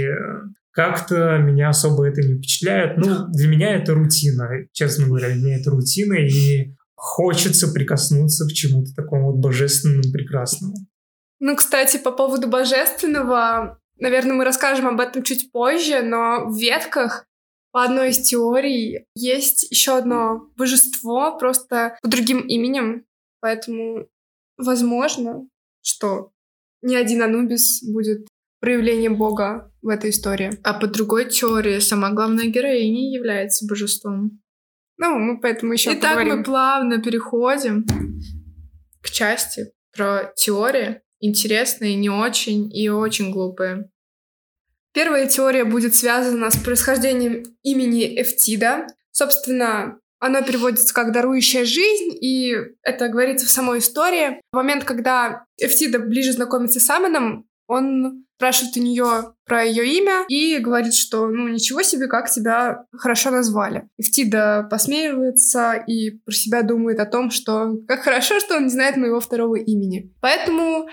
как-то 0.72 1.38
меня 1.38 1.70
особо 1.70 2.06
это 2.06 2.22
не 2.22 2.34
впечатляет. 2.34 2.96
Ну, 2.96 3.26
для 3.28 3.48
меня 3.48 3.76
это 3.76 3.94
рутина, 3.94 4.48
честно 4.72 5.06
говоря, 5.06 5.28
для 5.30 5.42
меня 5.42 5.56
это 5.58 5.70
рутина, 5.70 6.14
и 6.14 6.74
хочется 6.94 7.72
прикоснуться 7.72 8.46
к 8.46 8.52
чему-то 8.52 8.94
такому 8.94 9.32
вот 9.32 9.40
божественному, 9.40 10.12
прекрасному. 10.12 10.74
Ну, 11.40 11.56
кстати, 11.56 11.96
по 11.96 12.12
поводу 12.12 12.48
божественного, 12.48 13.78
наверное, 13.98 14.34
мы 14.34 14.44
расскажем 14.44 14.86
об 14.86 15.00
этом 15.00 15.22
чуть 15.22 15.50
позже, 15.50 16.02
но 16.02 16.46
в 16.46 16.58
ветках 16.58 17.24
по 17.72 17.84
одной 17.84 18.10
из 18.10 18.20
теорий 18.20 19.06
есть 19.14 19.70
еще 19.70 19.96
одно 19.96 20.50
божество, 20.56 21.38
просто 21.38 21.96
под 22.02 22.10
другим 22.10 22.40
именем. 22.40 23.04
Поэтому 23.40 24.08
возможно, 24.56 25.48
что 25.82 26.32
ни 26.82 26.94
один 26.94 27.22
Анубис 27.22 27.82
будет 27.82 28.26
проявлением 28.60 29.16
Бога 29.16 29.72
в 29.82 29.88
этой 29.88 30.10
истории. 30.10 30.50
А 30.62 30.74
по 30.74 30.86
другой 30.86 31.28
теории 31.30 31.78
сама 31.78 32.10
главная 32.10 32.46
героиня 32.46 33.12
является 33.12 33.66
божеством. 33.66 34.40
Ну, 34.98 35.18
мы 35.18 35.40
поэтому 35.40 35.72
еще 35.72 35.92
Итак, 35.94 36.10
поговорим. 36.10 36.38
мы 36.38 36.44
плавно 36.44 37.02
переходим 37.02 37.86
к 39.00 39.08
части 39.08 39.72
про 39.96 40.32
теории. 40.36 41.00
Интересные, 41.20 41.96
не 41.96 42.10
очень 42.10 42.70
и 42.74 42.88
очень 42.90 43.30
глупые. 43.30 43.90
Первая 44.92 45.26
теория 45.26 45.64
будет 45.64 45.94
связана 45.94 46.50
с 46.50 46.56
происхождением 46.56 47.44
имени 47.62 48.20
Эфтида. 48.20 48.86
Собственно, 49.12 49.98
оно 50.18 50.42
переводится 50.42 50.92
как 50.92 51.12
«дарующая 51.12 51.64
жизнь», 51.64 52.16
и 52.20 52.54
это 52.82 53.08
говорится 53.08 53.46
в 53.46 53.50
самой 53.50 53.78
истории. 53.78 54.40
В 54.52 54.56
момент, 54.56 54.84
когда 54.84 55.44
Эфтида 55.58 55.98
ближе 55.98 56.32
знакомится 56.32 56.80
с 56.80 56.90
Амоном, 56.90 57.46
он 57.66 58.24
спрашивает 58.36 58.76
у 58.76 58.80
нее 58.80 59.34
про 59.44 59.64
ее 59.64 59.86
имя 59.98 60.24
и 60.28 60.58
говорит, 60.58 60.94
что 60.94 61.28
ну 61.28 61.46
ничего 61.48 61.82
себе, 61.82 62.06
как 62.06 62.30
тебя 62.30 62.84
хорошо 62.92 63.30
назвали. 63.30 63.88
Эфтида 63.98 64.66
посмеивается 64.70 65.74
и 65.86 66.10
про 66.10 66.32
себя 66.32 66.62
думает 66.62 67.00
о 67.00 67.06
том, 67.06 67.30
что 67.30 67.76
как 67.86 68.00
хорошо, 68.00 68.40
что 68.40 68.56
он 68.56 68.64
не 68.64 68.70
знает 68.70 68.96
моего 68.96 69.20
второго 69.20 69.56
имени. 69.56 70.12
Поэтому 70.20 70.88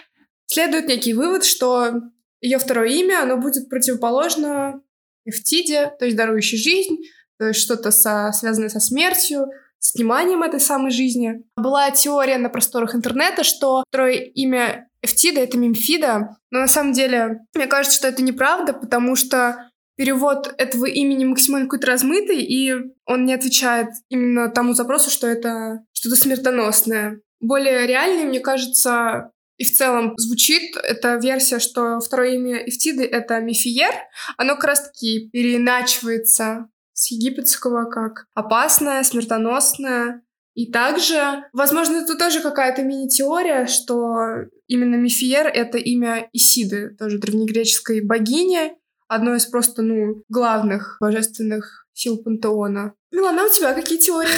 следует 0.46 0.88
некий 0.88 1.14
вывод, 1.14 1.46
что 1.46 1.94
ее 2.42 2.58
второе 2.60 2.90
имя, 2.90 3.24
оно 3.24 3.38
будет 3.38 3.70
противоположно 3.70 4.82
Эфтиде, 5.26 5.92
то 6.00 6.06
есть 6.06 6.18
дарующей 6.18 6.58
жизнь, 6.58 6.98
то 7.38 7.48
есть 7.48 7.60
что-то 7.60 7.92
со, 7.92 8.32
связанное 8.34 8.70
со 8.70 8.80
смертью, 8.80 9.48
с 9.80 9.94
вниманием 9.94 10.44
этой 10.44 10.60
самой 10.60 10.92
жизни. 10.92 11.44
Была 11.56 11.92
теория 11.92 12.38
на 12.38 12.50
просторах 12.50 12.96
интернета, 12.96 13.44
что 13.44 13.84
второе 13.88 14.14
имя 14.14 14.90
Эфтида— 15.02 15.40
это 15.42 15.58
Мемфида, 15.58 16.38
но 16.52 16.60
на 16.60 16.68
самом 16.68 16.94
деле 16.94 17.42
мне 17.54 17.68
кажется, 17.68 17.98
что 17.98 18.08
это 18.08 18.24
неправда, 18.24 18.74
потому 18.74 19.16
что 19.16 19.70
перевод 19.96 20.54
этого 20.58 20.86
имени 20.86 21.26
максимально 21.26 21.68
какой-то 21.68 21.88
размытый, 21.88 22.42
и 22.42 22.74
он 23.06 23.26
не 23.26 23.34
отвечает 23.34 23.90
именно 24.10 24.50
тому 24.50 24.74
запросу, 24.74 25.10
что 25.10 25.28
это 25.28 25.84
что-то 25.92 26.16
смертоносное. 26.16 27.22
Более 27.40 27.86
реальной, 27.86 28.26
мне 28.26 28.40
кажется, 28.40 29.32
и 29.58 29.66
в 29.66 29.74
целом 29.74 30.14
звучит 30.18 30.76
эта 30.76 31.16
версия, 31.16 31.60
что 31.60 32.00
второе 32.00 32.36
имя 32.36 32.58
Эфтиды— 32.68 33.04
это 33.06 33.40
Мифиер. 33.40 33.94
Оно 34.38 34.56
как 34.56 34.66
раз-таки 34.66 35.30
переиначивается 35.30 36.68
с 36.94 37.12
египетского 37.12 37.90
как 37.90 38.26
опасное, 38.34 39.04
смертоносное. 39.04 40.22
И 40.54 40.72
также, 40.72 41.44
возможно, 41.54 41.98
это 41.98 42.16
тоже 42.18 42.40
какая-то 42.42 42.84
мини-теория, 42.84 43.68
что 43.68 44.46
именно 44.68 44.96
Мифиер— 44.96 45.46
это 45.54 45.78
имя 45.78 46.30
Исиды, 46.34 46.96
тоже 46.98 47.20
древнегреческой 47.20 48.02
богини, 48.02 48.74
одной 49.08 49.38
из 49.38 49.46
просто, 49.46 49.82
ну, 49.82 50.24
главных 50.30 50.98
божественных 51.00 51.88
сил 51.94 52.18
пантеона. 52.18 52.94
Милана, 53.12 53.46
у 53.46 53.50
тебя 53.50 53.74
какие 53.74 54.00
теории? 54.00 54.30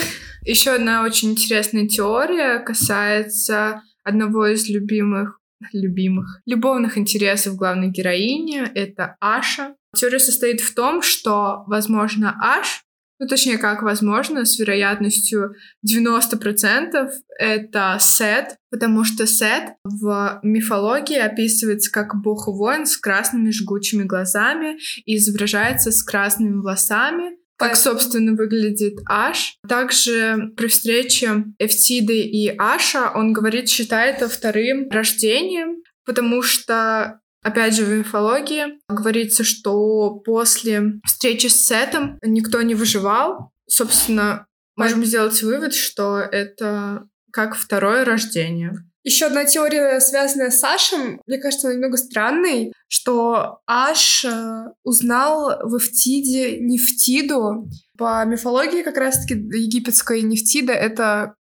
Еще 0.45 0.71
одна 0.71 1.03
очень 1.03 1.31
интересная 1.31 1.88
теория 1.88 2.59
касается 2.59 3.81
одного 4.03 4.48
из 4.48 4.70
любимых 4.70 5.39
любимых 5.74 6.41
любовных 6.46 6.98
интересов 6.98 7.56
главной 7.56 7.89
героини. 7.89 8.63
Это 8.75 9.18
Аша. 9.20 9.75
Теория 9.96 10.20
состоит 10.20 10.62
в 10.62 10.74
том, 10.74 11.01
что, 11.01 11.63
возможно, 11.68 12.38
Аш, 12.41 12.84
ну, 13.20 13.27
точнее, 13.27 13.58
как 13.58 13.82
возможно, 13.82 14.46
с 14.46 14.58
вероятностью 14.58 15.53
90% 15.86 17.10
это 17.38 17.98
Сет, 18.00 18.56
потому 18.72 19.03
что 19.03 19.27
Сет 19.27 19.74
в 19.84 20.39
мифологии 20.41 21.18
описывается 21.18 21.91
как 21.91 22.15
бог-воин 22.22 22.86
с 22.86 22.96
красными 22.96 23.51
жгучими 23.51 24.03
глазами 24.03 24.77
и 25.03 25.18
изображается 25.18 25.91
с 25.91 26.01
красными 26.01 26.56
волосами, 26.60 27.36
как, 27.59 27.75
собственно, 27.75 28.33
выглядит 28.33 28.95
Аш. 29.05 29.57
Также 29.67 30.51
при 30.55 30.67
встрече 30.67 31.43
Эфтиды 31.59 32.21
и 32.21 32.47
Аша 32.57 33.11
он 33.13 33.33
говорит, 33.33 33.67
считает 33.69 34.17
это 34.17 34.29
вторым 34.29 34.89
рождением, 34.89 35.83
потому 36.05 36.41
что 36.41 37.19
Опять 37.41 37.73
же, 37.73 37.85
в 37.85 37.89
мифологии 37.89 38.79
говорится, 38.89 39.45
что 39.45 40.19
после 40.25 40.99
встречи 41.05 41.47
с 41.47 41.65
Сетом 41.65 42.19
никто 42.21 42.61
не 42.61 42.75
выживал. 42.75 43.53
Собственно, 43.65 44.45
можем 44.75 45.05
сделать 45.05 45.41
вывод, 45.41 45.73
что 45.73 46.19
это 46.19 47.07
как 47.31 47.55
второе 47.55 48.03
рождение. 48.03 48.73
Еще 49.03 49.27
одна 49.27 49.46
теория, 49.46 50.00
связанная 50.01 50.51
с 50.51 50.63
Ашем, 50.63 51.22
мне 51.25 51.38
кажется, 51.38 51.74
немного 51.74 51.98
странной, 51.98 52.74
что 52.89 53.60
Аш 53.65 54.25
э, 54.25 54.65
узнал 54.84 55.58
в 55.63 55.77
Эфтиде 55.77 56.60
Нефтиду. 56.60 57.70
По 57.98 58.25
мифологии 58.25 58.84
как 58.84 58.98
раз-таки 58.98 59.36
египетской 59.36 60.22
Нефтида— 60.22 60.74
это 60.74 61.36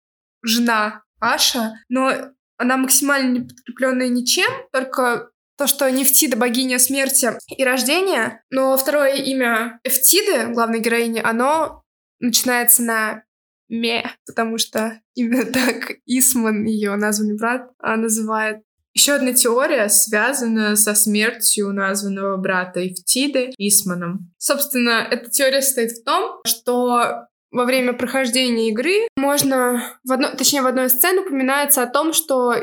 жена 0.42 1.02
Аша, 1.18 1.74
но 1.88 2.12
она 2.58 2.76
максимально 2.76 3.32
не 3.32 3.40
подкрепленная 3.40 4.08
ничем, 4.08 4.50
только 4.72 5.30
то, 5.56 5.66
что 5.66 5.90
Нефтида— 5.90 6.36
богиня 6.38 6.78
смерти 6.78 7.30
и 7.48 7.64
рождения, 7.64 8.42
но 8.50 8.76
второе 8.76 9.14
имя 9.14 9.80
Эфтиды, 9.84 10.52
главной 10.52 10.80
героини, 10.80 11.20
оно 11.24 11.82
начинается 12.20 12.82
на 12.82 13.22
Ме, 13.68 14.10
потому 14.26 14.58
что 14.58 15.00
именно 15.14 15.44
так 15.44 15.92
Исман, 16.06 16.64
ее 16.64 16.94
названный 16.96 17.36
брат, 17.36 17.70
а, 17.78 17.96
называет. 17.96 18.62
Еще 18.94 19.12
одна 19.12 19.34
теория 19.34 19.88
связана 19.88 20.74
со 20.74 20.94
смертью 20.94 21.72
названного 21.72 22.38
брата 22.38 22.86
Эфтиды 22.86 23.52
Исманом. 23.58 24.32
Собственно, 24.38 25.06
эта 25.10 25.30
теория 25.30 25.60
состоит 25.60 25.92
в 25.92 26.04
том, 26.04 26.40
что 26.46 27.26
во 27.50 27.64
время 27.64 27.92
прохождения 27.92 28.70
игры 28.70 29.08
можно, 29.16 29.98
в 30.04 30.12
одно, 30.12 30.30
точнее, 30.30 30.62
в 30.62 30.66
одной 30.66 30.86
из 30.86 30.92
сцен 30.92 31.18
упоминается 31.18 31.82
о 31.82 31.86
том, 31.86 32.12
что 32.12 32.54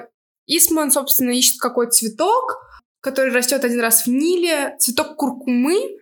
Исман, 0.48 0.92
собственно, 0.92 1.32
ищет 1.32 1.60
какой-то 1.60 1.92
цветок, 1.92 2.58
который 3.00 3.34
растет 3.34 3.64
один 3.64 3.82
раз 3.82 4.06
в 4.06 4.08
Ниле, 4.08 4.76
цветок 4.80 5.16
куркумы, 5.18 6.00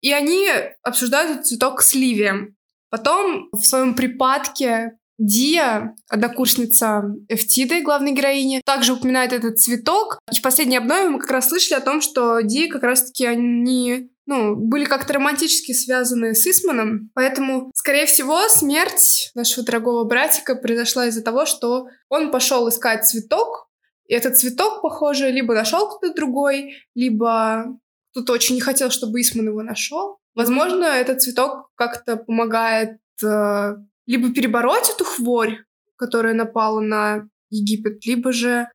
и 0.00 0.12
они 0.12 0.48
обсуждают 0.82 1.32
этот 1.32 1.46
цветок 1.46 1.82
с 1.82 1.94
Ливием. 1.94 2.56
Потом 2.90 3.48
в 3.52 3.62
своем 3.62 3.94
припадке 3.94 4.92
Дия, 5.18 5.94
однокурсница 6.08 7.04
Эфтиды, 7.28 7.82
главной 7.82 8.12
героини, 8.12 8.62
также 8.64 8.94
упоминает 8.94 9.32
этот 9.32 9.58
цветок. 9.58 10.18
И 10.32 10.38
в 10.38 10.42
последней 10.42 10.78
обнове 10.78 11.10
мы 11.10 11.18
как 11.20 11.30
раз 11.30 11.48
слышали 11.48 11.78
о 11.78 11.82
том, 11.82 12.00
что 12.00 12.40
Дия 12.40 12.70
как 12.70 12.82
раз-таки 12.82 13.26
они 13.26 14.10
ну, 14.26 14.54
были 14.54 14.84
как-то 14.84 15.12
романтически 15.12 15.72
связаны 15.72 16.34
с 16.34 16.46
Исманом. 16.46 17.10
Поэтому, 17.14 17.70
скорее 17.74 18.06
всего, 18.06 18.48
смерть 18.48 19.30
нашего 19.34 19.66
дорогого 19.66 20.04
братика 20.04 20.54
произошла 20.54 21.06
из-за 21.08 21.22
того, 21.22 21.46
что 21.46 21.88
он 22.08 22.30
пошел 22.30 22.68
искать 22.68 23.06
цветок, 23.06 23.68
и 24.06 24.14
этот 24.14 24.38
цветок, 24.38 24.82
похоже, 24.82 25.30
либо 25.30 25.54
нашел 25.54 25.88
кто-то 25.88 26.14
другой, 26.14 26.74
либо 26.94 27.66
кто-то 28.12 28.32
очень 28.32 28.54
не 28.54 28.60
хотел, 28.60 28.90
чтобы 28.90 29.20
Исман 29.20 29.48
его 29.48 29.62
нашел. 29.62 30.19
Возможно, 30.34 30.84
этот 30.84 31.22
цветок 31.22 31.70
как-то 31.74 32.16
помогает 32.16 32.98
э, 33.22 33.74
либо 34.06 34.32
перебороть 34.32 34.90
эту 34.90 35.04
хворь, 35.04 35.64
которая 35.96 36.34
напала 36.34 36.80
на 36.80 37.28
Египет, 37.50 38.04
либо 38.06 38.32
же 38.32 38.68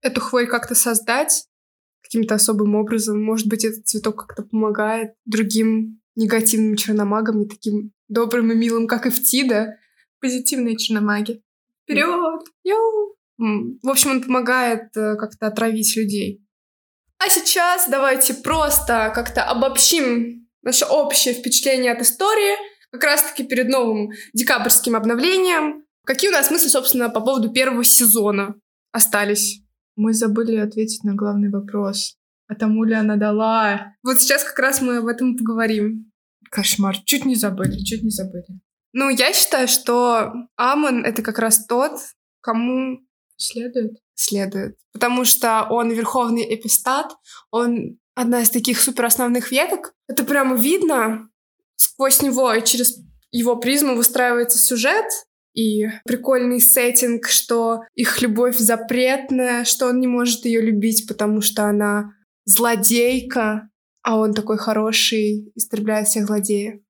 эту 0.00 0.20
хворь 0.20 0.46
как-то 0.46 0.74
создать 0.74 1.46
каким-то 2.02 2.34
особым 2.34 2.74
образом. 2.74 3.22
Может 3.22 3.48
быть, 3.48 3.64
этот 3.64 3.86
цветок 3.86 4.26
как-то 4.26 4.42
помогает 4.42 5.14
другим 5.24 6.00
негативным 6.16 6.76
черномагам, 6.76 7.38
не 7.38 7.48
таким 7.48 7.92
добрым 8.08 8.50
и 8.52 8.54
милым, 8.54 8.86
как 8.86 9.06
и 9.06 9.10
в 9.10 9.22
Тида. 9.22 9.76
Позитивные 10.20 10.76
черномаги. 10.76 11.42
Вперед! 11.84 12.42
Йоу! 12.64 13.16
В 13.38 13.88
общем, 13.88 14.10
он 14.10 14.22
помогает 14.22 14.96
э, 14.96 15.14
как-то 15.14 15.46
отравить 15.46 15.96
людей. 15.96 16.44
А 17.18 17.28
сейчас 17.28 17.88
давайте 17.88 18.34
просто 18.34 19.12
как-то 19.14 19.44
обобщим 19.44 20.47
наше 20.68 20.84
общее 20.84 21.32
впечатление 21.32 21.92
от 21.92 22.02
истории, 22.02 22.54
как 22.92 23.04
раз-таки 23.04 23.42
перед 23.42 23.68
новым 23.68 24.10
декабрьским 24.34 24.96
обновлением. 24.96 25.84
Какие 26.04 26.28
у 26.28 26.32
нас 26.32 26.50
мысли, 26.50 26.68
собственно, 26.68 27.08
по 27.08 27.20
поводу 27.20 27.50
первого 27.50 27.84
сезона 27.84 28.54
остались? 28.92 29.62
Мы 29.96 30.12
забыли 30.12 30.56
ответить 30.56 31.04
на 31.04 31.14
главный 31.14 31.50
вопрос. 31.50 32.16
А 32.48 32.54
тому 32.54 32.84
ли 32.84 32.94
она 32.94 33.16
дала? 33.16 33.94
Вот 34.02 34.20
сейчас 34.20 34.44
как 34.44 34.58
раз 34.58 34.82
мы 34.82 34.98
об 34.98 35.06
этом 35.06 35.36
поговорим. 35.36 36.12
Кошмар. 36.50 36.96
Чуть 37.04 37.24
не 37.24 37.34
забыли, 37.34 37.78
чуть 37.82 38.02
не 38.02 38.10
забыли. 38.10 38.46
Ну, 38.92 39.08
я 39.08 39.32
считаю, 39.32 39.68
что 39.68 40.32
Амон— 40.56 41.04
это 41.06 41.22
как 41.22 41.38
раз 41.38 41.66
тот, 41.66 41.92
кому 42.40 43.00
следует. 43.36 43.92
Следует. 44.14 44.76
Потому 44.92 45.24
что 45.24 45.66
он 45.70 45.90
верховный 45.90 46.54
эпистат, 46.54 47.12
он 47.50 47.98
одна 48.18 48.42
из 48.42 48.50
таких 48.50 48.80
супер 48.80 49.04
основных 49.04 49.52
веток. 49.52 49.94
Это 50.08 50.24
прямо 50.24 50.56
видно 50.56 51.30
сквозь 51.76 52.20
него 52.20 52.52
и 52.52 52.64
через 52.64 52.98
его 53.30 53.54
призму 53.54 53.94
выстраивается 53.94 54.58
сюжет, 54.58 55.06
и 55.54 55.86
прикольный 56.04 56.60
сеттинг, 56.60 57.28
что 57.28 57.82
их 57.94 58.20
любовь 58.20 58.56
запретная, 58.58 59.64
что 59.64 59.86
он 59.86 60.00
не 60.00 60.08
может 60.08 60.44
ее 60.44 60.60
любить, 60.60 61.06
потому 61.06 61.40
что 61.40 61.64
она 61.64 62.12
злодейка, 62.44 63.70
а 64.02 64.18
он 64.18 64.34
такой 64.34 64.58
хороший, 64.58 65.52
истребляет 65.54 66.08
всех 66.08 66.26
злодеев. 66.26 66.80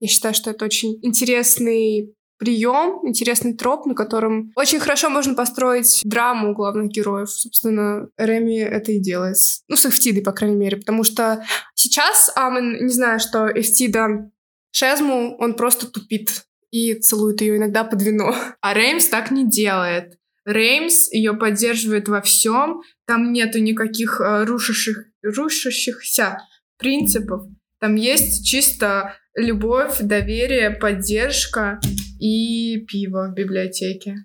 Я 0.00 0.08
считаю, 0.08 0.34
что 0.34 0.50
это 0.50 0.64
очень 0.64 0.98
интересный 1.02 2.14
прием, 2.42 3.06
интересный 3.06 3.54
троп, 3.54 3.86
на 3.86 3.94
котором 3.94 4.50
очень 4.56 4.80
хорошо 4.80 5.08
можно 5.10 5.34
построить 5.34 6.00
драму 6.02 6.54
главных 6.54 6.90
героев. 6.90 7.30
Собственно, 7.30 8.08
Реми 8.16 8.58
это 8.58 8.90
и 8.90 8.98
делает. 8.98 9.36
Ну, 9.68 9.76
с 9.76 9.86
Эфтидой, 9.86 10.24
по 10.24 10.32
крайней 10.32 10.56
мере, 10.56 10.76
потому 10.76 11.04
что 11.04 11.44
сейчас 11.76 12.32
Амен, 12.34 12.84
не 12.84 12.92
знаю, 12.92 13.20
что 13.20 13.46
Эфтида 13.46 14.28
Шезму, 14.72 15.36
он 15.38 15.54
просто 15.54 15.86
тупит 15.86 16.42
и 16.72 16.94
целует 16.94 17.40
ее 17.42 17.58
иногда 17.58 17.84
под 17.84 18.02
вино. 18.02 18.34
А 18.60 18.74
Реймс 18.74 19.06
так 19.06 19.30
не 19.30 19.48
делает. 19.48 20.18
Реймс 20.44 21.12
ее 21.12 21.34
поддерживает 21.34 22.08
во 22.08 22.20
всем, 22.22 22.82
там 23.06 23.32
нету 23.32 23.60
никаких 23.60 24.20
э, 24.20 24.42
рушащих, 24.42 25.04
рушащихся 25.22 26.38
принципов. 26.76 27.44
Там 27.78 27.94
есть 27.94 28.44
чисто 28.44 29.14
любовь, 29.34 29.98
доверие, 30.00 30.70
поддержка 30.70 31.80
и 32.20 32.84
пиво 32.86 33.28
в 33.30 33.34
библиотеке. 33.34 34.16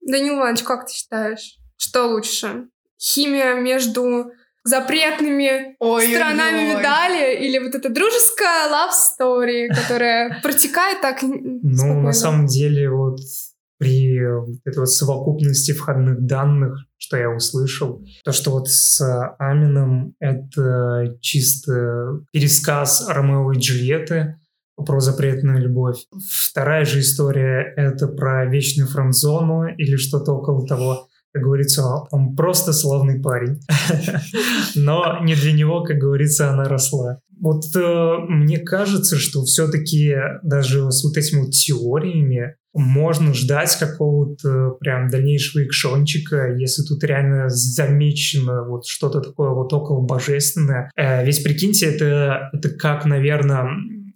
Данил 0.00 0.36
Иванович, 0.36 0.62
как 0.62 0.86
ты 0.86 0.92
считаешь, 0.92 1.58
что 1.76 2.06
лучше? 2.06 2.68
Химия 2.98 3.54
между 3.54 4.30
запретными 4.64 5.76
Ой, 5.78 6.08
сторонами 6.08 6.70
ой. 6.70 6.76
медали 6.76 7.46
или 7.46 7.58
вот 7.58 7.74
эта 7.74 7.88
дружеская 7.88 8.68
love 8.68 8.90
story, 8.90 9.68
которая 9.68 10.40
протекает 10.42 11.00
так 11.00 11.22
Ну, 11.22 12.00
на 12.00 12.12
самом 12.12 12.46
деле, 12.46 12.90
вот 12.90 13.18
при 13.78 14.16
этой 14.64 14.78
вот 14.78 14.88
совокупности 14.90 15.72
входных 15.72 16.24
данных, 16.24 16.78
что 16.96 17.16
я 17.16 17.30
услышал, 17.30 18.04
то, 18.24 18.32
что 18.32 18.50
вот 18.52 18.68
с 18.68 19.00
Амином 19.38 20.14
это 20.18 21.16
чисто 21.20 22.20
пересказ 22.32 23.06
Ромео 23.08 23.52
и 23.52 23.58
Джульетты, 23.58 24.36
про 24.84 25.00
запретную 25.00 25.60
любовь. 25.60 26.04
Вторая 26.50 26.84
же 26.84 27.00
история— 27.00 27.72
это 27.76 28.08
про 28.08 28.44
вечную 28.46 28.88
франзону 28.88 29.66
или 29.66 29.96
что-то 29.96 30.32
около 30.32 30.66
того. 30.66 31.08
как 31.32 31.42
говорится, 31.42 31.82
он 32.10 32.34
просто 32.34 32.72
славный 32.72 33.20
парень. 33.20 33.60
Но 34.74 35.18
не 35.22 35.34
для 35.34 35.52
него, 35.52 35.82
как 35.82 35.98
говорится, 35.98 36.50
она 36.50 36.64
росла. 36.64 37.20
Вот 37.38 37.64
э, 37.76 38.16
мне 38.28 38.58
кажется, 38.58 39.16
что 39.16 39.44
все-таки 39.44 40.14
даже 40.42 40.90
с 40.90 41.04
вот 41.04 41.16
этими 41.18 41.40
вот 41.40 41.50
теориями 41.50 42.56
можно 42.78 43.32
ждать 43.34 43.76
какого-то 43.78 44.76
прям 44.80 45.08
дальнейшего 45.08 45.64
экшончика, 45.64 46.54
если 46.56 46.82
тут 46.82 47.02
реально 47.04 47.48
замечено 47.48 48.64
вот 48.64 48.86
что-то 48.86 49.20
такое 49.20 49.50
вот 49.50 49.72
около 49.72 50.02
божественное. 50.02 50.90
Э, 50.96 51.24
ведь 51.24 51.42
прикиньте, 51.42 51.86
это, 51.86 52.50
это 52.52 52.70
как, 52.70 53.04
наверное, 53.04 53.68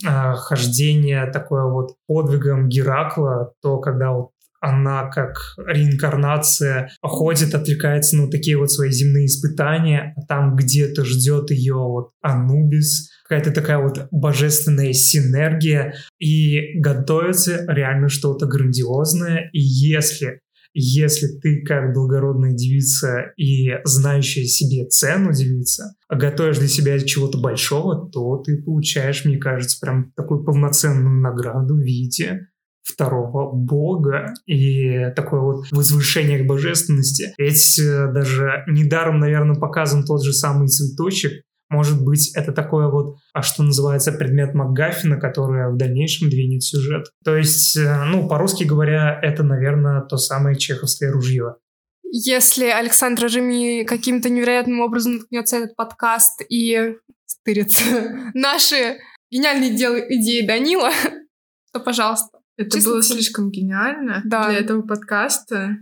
э, 0.06 0.34
хождение 0.36 1.26
такое 1.26 1.64
вот 1.64 1.94
подвигом 2.06 2.68
Геракла, 2.68 3.52
то 3.62 3.78
когда 3.78 4.12
вот 4.12 4.30
она 4.60 5.08
как 5.08 5.36
реинкарнация 5.66 6.90
ходит, 7.02 7.54
отвлекается 7.54 8.16
на 8.16 8.22
вот 8.22 8.30
такие 8.30 8.58
вот 8.58 8.70
свои 8.70 8.90
земные 8.90 9.26
испытания, 9.26 10.14
а 10.16 10.26
там 10.26 10.54
где-то 10.54 11.04
ждет 11.04 11.50
ее 11.50 11.76
вот 11.76 12.10
Анубис, 12.20 13.08
какая-то 13.30 13.52
такая 13.52 13.78
вот 13.78 14.08
божественная 14.10 14.92
синергия, 14.92 15.94
и 16.18 16.80
готовится 16.80 17.64
реально 17.68 18.08
что-то 18.08 18.46
грандиозное, 18.46 19.48
и 19.52 19.60
если 19.60 20.40
если 20.72 21.26
ты 21.40 21.62
как 21.62 21.92
благородная 21.94 22.52
девица 22.52 23.32
и 23.36 23.70
знающая 23.84 24.44
себе 24.44 24.86
цену 24.86 25.32
девица, 25.32 25.94
готовишь 26.08 26.58
для 26.58 26.68
себя 26.68 26.96
чего-то 27.00 27.38
большого, 27.38 28.08
то 28.08 28.36
ты 28.36 28.62
получаешь, 28.62 29.24
мне 29.24 29.38
кажется, 29.38 29.78
прям 29.80 30.12
такую 30.16 30.44
полноценную 30.44 31.20
награду 31.20 31.74
в 31.74 31.80
виде 31.80 32.46
второго 32.82 33.52
бога 33.52 34.32
и 34.46 35.10
такое 35.16 35.40
вот 35.40 35.66
возвышение 35.72 36.44
к 36.44 36.46
божественности. 36.46 37.34
Ведь 37.36 37.78
э, 37.78 38.12
даже 38.12 38.64
недаром, 38.68 39.18
наверное, 39.18 39.56
показан 39.56 40.04
тот 40.04 40.22
же 40.24 40.32
самый 40.32 40.68
цветочек, 40.68 41.42
может 41.70 42.04
быть, 42.04 42.32
это 42.34 42.52
такое 42.52 42.88
вот, 42.88 43.16
а 43.32 43.42
что 43.42 43.62
называется, 43.62 44.10
предмет 44.10 44.54
МакГаффина, 44.54 45.18
который 45.20 45.72
в 45.72 45.76
дальнейшем 45.76 46.28
двинет 46.28 46.64
сюжет. 46.64 47.06
То 47.24 47.36
есть, 47.36 47.76
э, 47.76 48.04
ну, 48.04 48.28
по-русски 48.28 48.64
говоря, 48.64 49.18
это, 49.22 49.44
наверное, 49.44 50.00
то 50.02 50.16
самое 50.16 50.58
чеховское 50.58 51.12
ружье. 51.12 51.54
Если 52.02 52.66
Александр 52.66 53.28
Жими 53.28 53.84
каким-то 53.84 54.28
невероятным 54.30 54.80
образом 54.80 55.18
наткнется 55.18 55.58
этот 55.58 55.76
подкаст 55.76 56.42
и 56.48 56.96
стырится 57.24 57.84
наши 58.34 58.98
гениальные 59.30 59.70
идеи 59.70 60.44
Данила, 60.44 60.90
то, 61.72 61.78
пожалуйста, 61.78 62.40
это 62.56 62.72
Честно, 62.72 62.90
было 62.90 63.02
слишком 63.02 63.50
гениально 63.52 64.22
да. 64.24 64.48
для 64.48 64.58
этого 64.58 64.82
подкаста. 64.82 65.76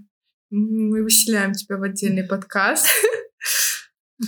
Мы 0.51 1.03
выселяем 1.03 1.53
тебя 1.53 1.79
в 1.79 1.83
отдельный 1.83 2.25
подкаст. 2.25 2.87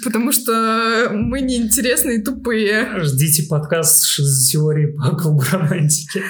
Потому 0.05 0.33
что 0.33 1.09
мы 1.13 1.41
неинтересные 1.41 2.19
и 2.19 2.23
тупые. 2.23 3.01
Ждите 3.01 3.49
подкаст 3.49 4.05
с 4.19 4.51
теорией 4.51 4.97
по 4.97 5.17
клубу 5.17 5.43
романтики. 5.51 6.23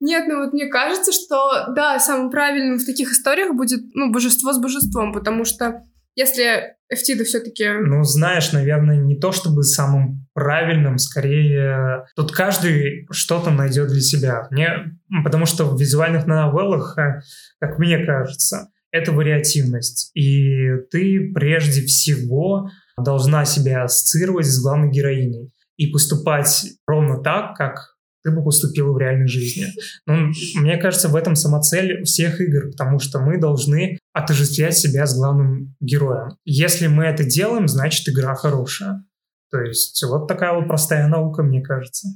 Нет, 0.00 0.24
ну 0.28 0.44
вот 0.44 0.52
мне 0.52 0.66
кажется, 0.66 1.12
что 1.12 1.72
да, 1.74 1.98
самым 2.00 2.30
правильным 2.30 2.78
в 2.78 2.86
таких 2.86 3.12
историях 3.12 3.54
будет 3.54 3.80
ну, 3.94 4.10
божество 4.10 4.52
с 4.52 4.58
божеством, 4.58 5.12
потому 5.12 5.44
что 5.44 5.84
если 6.16 6.74
Эфтида 6.88 7.24
все-таки... 7.24 7.68
Ну, 7.68 8.02
знаешь, 8.02 8.52
наверное, 8.52 8.96
не 8.96 9.16
то 9.16 9.30
чтобы 9.30 9.62
самым 9.62 10.26
правильным, 10.34 10.98
скорее 10.98 12.04
тут 12.16 12.32
каждый 12.32 13.06
что-то 13.12 13.50
найдет 13.50 13.88
для 13.88 14.00
себя. 14.00 14.48
Мне, 14.50 14.98
потому 15.22 15.46
что 15.46 15.64
в 15.64 15.80
визуальных 15.80 16.26
новеллах, 16.26 16.98
э, 16.98 17.20
как 17.60 17.78
мне 17.78 18.04
кажется, 18.04 18.70
это 18.92 19.12
вариативность. 19.12 20.10
И 20.14 20.68
ты 20.90 21.30
прежде 21.34 21.82
всего 21.82 22.70
должна 22.96 23.44
себя 23.44 23.84
ассоциировать 23.84 24.46
с 24.46 24.62
главной 24.62 24.90
героиней 24.90 25.52
и 25.76 25.86
поступать 25.88 26.66
ровно 26.86 27.22
так, 27.22 27.56
как 27.56 27.96
ты 28.22 28.30
бы 28.30 28.44
поступила 28.44 28.92
в 28.92 28.98
реальной 28.98 29.28
жизни. 29.28 29.66
Ну, 30.06 30.30
мне 30.56 30.76
кажется, 30.76 31.08
в 31.08 31.16
этом 31.16 31.36
самоцель 31.36 32.04
всех 32.04 32.40
игр, 32.40 32.70
потому 32.70 32.98
что 32.98 33.18
мы 33.20 33.38
должны 33.38 33.98
отождествлять 34.12 34.76
себя 34.76 35.06
с 35.06 35.16
главным 35.16 35.74
героем. 35.80 36.36
Если 36.44 36.86
мы 36.86 37.04
это 37.04 37.24
делаем, 37.24 37.66
значит, 37.66 38.06
игра 38.08 38.34
хорошая. 38.34 39.04
То 39.50 39.60
есть 39.60 40.02
вот 40.04 40.28
такая 40.28 40.52
вот 40.52 40.68
простая 40.68 41.08
наука, 41.08 41.42
мне 41.42 41.62
кажется. 41.62 42.08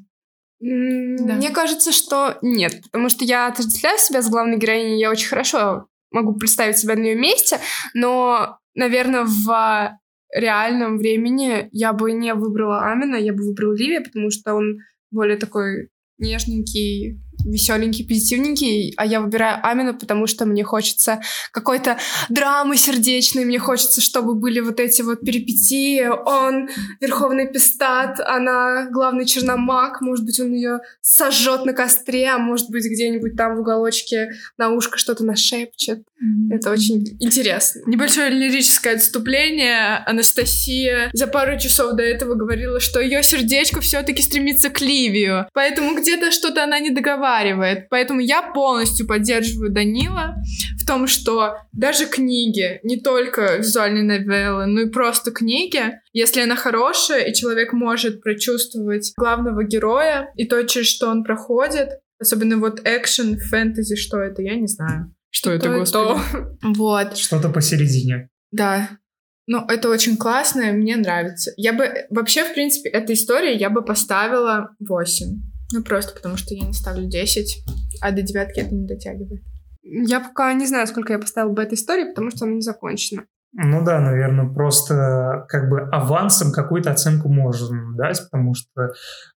Да. 0.60 1.34
Мне 1.34 1.50
кажется, 1.50 1.90
что 1.92 2.38
нет, 2.42 2.82
потому 2.82 3.08
что 3.08 3.24
я 3.24 3.48
отождествляю 3.48 3.98
себя 3.98 4.22
с 4.22 4.30
главной 4.30 4.58
героиней, 4.58 5.00
я 5.00 5.10
очень 5.10 5.28
хорошо 5.28 5.88
могу 6.14 6.34
представить 6.34 6.78
себя 6.78 6.94
на 6.94 7.02
ее 7.02 7.16
месте, 7.16 7.58
но, 7.92 8.58
наверное, 8.74 9.24
в 9.24 9.98
реальном 10.32 10.98
времени 10.98 11.68
я 11.72 11.92
бы 11.92 12.12
не 12.12 12.34
выбрала 12.34 12.90
Амина, 12.90 13.16
я 13.16 13.32
бы 13.32 13.44
выбрала 13.44 13.74
Ливия, 13.74 14.00
потому 14.00 14.30
что 14.30 14.54
он 14.54 14.78
более 15.10 15.36
такой 15.36 15.90
нежненький, 16.18 17.20
веселенький, 17.44 18.06
позитивненький, 18.06 18.94
а 18.96 19.06
я 19.06 19.20
выбираю 19.20 19.58
Амина, 19.62 19.94
потому 19.94 20.26
что 20.26 20.46
мне 20.46 20.64
хочется 20.64 21.20
какой-то 21.52 21.98
драмы 22.28 22.76
сердечной, 22.76 23.44
мне 23.44 23.58
хочется, 23.58 24.00
чтобы 24.00 24.34
были 24.34 24.60
вот 24.60 24.80
эти 24.80 25.02
вот 25.02 25.20
перипетии, 25.20 26.06
он 26.06 26.68
верховный 27.00 27.46
пистат, 27.46 28.20
она 28.20 28.88
главный 28.90 29.26
черномаг, 29.26 30.00
может 30.00 30.24
быть, 30.24 30.40
он 30.40 30.52
ее 30.52 30.80
сожжет 31.00 31.64
на 31.64 31.72
костре, 31.72 32.28
а 32.30 32.38
может 32.38 32.70
быть, 32.70 32.84
где-нибудь 32.84 33.36
там 33.36 33.56
в 33.56 33.60
уголочке 33.60 34.30
на 34.56 34.70
ушко 34.70 34.98
что-то 34.98 35.24
нашепчет. 35.24 35.98
Mm-hmm. 35.98 36.54
Это 36.54 36.70
очень 36.70 37.16
интересно. 37.20 37.82
Небольшое 37.86 38.30
лирическое 38.30 38.94
отступление. 38.96 39.98
Анастасия 40.06 41.10
за 41.12 41.26
пару 41.26 41.58
часов 41.58 41.94
до 41.94 42.02
этого 42.02 42.34
говорила, 42.34 42.80
что 42.80 43.00
ее 43.00 43.22
сердечко 43.22 43.80
все-таки 43.80 44.22
стремится 44.22 44.70
к 44.70 44.80
Ливию, 44.80 45.46
поэтому 45.52 45.94
где-то 45.96 46.30
что-то 46.30 46.64
она 46.64 46.78
не 46.78 46.90
договаривает 46.90 47.33
разговаривает. 47.34 47.88
Поэтому 47.90 48.20
я 48.20 48.42
полностью 48.52 49.06
поддерживаю 49.06 49.72
Данила 49.72 50.36
в 50.80 50.86
том, 50.86 51.06
что 51.06 51.56
даже 51.72 52.06
книги, 52.06 52.80
не 52.82 53.00
только 53.00 53.56
визуальные 53.58 54.04
новеллы, 54.04 54.66
но 54.66 54.82
и 54.82 54.90
просто 54.90 55.30
книги, 55.30 55.80
если 56.12 56.42
она 56.42 56.56
хорошая, 56.56 57.24
и 57.24 57.34
человек 57.34 57.72
может 57.72 58.22
прочувствовать 58.22 59.12
главного 59.16 59.64
героя 59.64 60.32
и 60.36 60.46
то, 60.46 60.62
через 60.64 60.88
что 60.88 61.08
он 61.08 61.24
проходит, 61.24 62.00
особенно 62.18 62.58
вот 62.58 62.80
экшен, 62.84 63.38
фэнтези, 63.38 63.96
что 63.96 64.18
это, 64.18 64.42
я 64.42 64.54
не 64.56 64.66
знаю. 64.66 65.14
Что 65.30 65.50
это, 65.50 65.68
то, 65.68 65.78
господи? 65.78 66.20
То. 66.32 66.56
Вот. 66.76 67.16
Что-то 67.16 67.48
посередине. 67.48 68.28
Да. 68.52 68.88
Ну, 69.46 69.62
это 69.68 69.90
очень 69.90 70.16
классно, 70.16 70.62
и 70.62 70.72
мне 70.72 70.96
нравится. 70.96 71.52
Я 71.56 71.72
бы... 71.72 72.06
Вообще, 72.08 72.44
в 72.44 72.54
принципе, 72.54 72.88
эта 72.88 73.12
история 73.12 73.54
я 73.54 73.68
бы 73.68 73.84
поставила 73.84 74.70
8. 74.78 75.53
Ну, 75.72 75.82
просто 75.82 76.14
потому 76.14 76.36
что 76.36 76.54
я 76.54 76.66
не 76.66 76.72
ставлю 76.72 77.08
10, 77.08 77.64
а 78.00 78.12
до 78.12 78.22
девятки 78.22 78.60
это 78.60 78.74
не 78.74 78.86
дотягивает. 78.86 79.42
Я 79.82 80.20
пока 80.20 80.52
не 80.54 80.66
знаю, 80.66 80.86
сколько 80.86 81.12
я 81.12 81.18
поставила 81.18 81.52
бы 81.52 81.62
этой 81.62 81.74
истории, 81.74 82.08
потому 82.08 82.30
что 82.30 82.44
она 82.44 82.54
не 82.54 82.62
закончена. 82.62 83.24
Ну 83.56 83.84
да, 83.84 84.00
наверное, 84.00 84.52
просто 84.52 85.46
как 85.48 85.68
бы 85.68 85.82
авансом 85.92 86.50
какую-то 86.50 86.90
оценку 86.90 87.28
можно 87.28 87.94
дать, 87.96 88.20
потому 88.24 88.52
что 88.54 88.94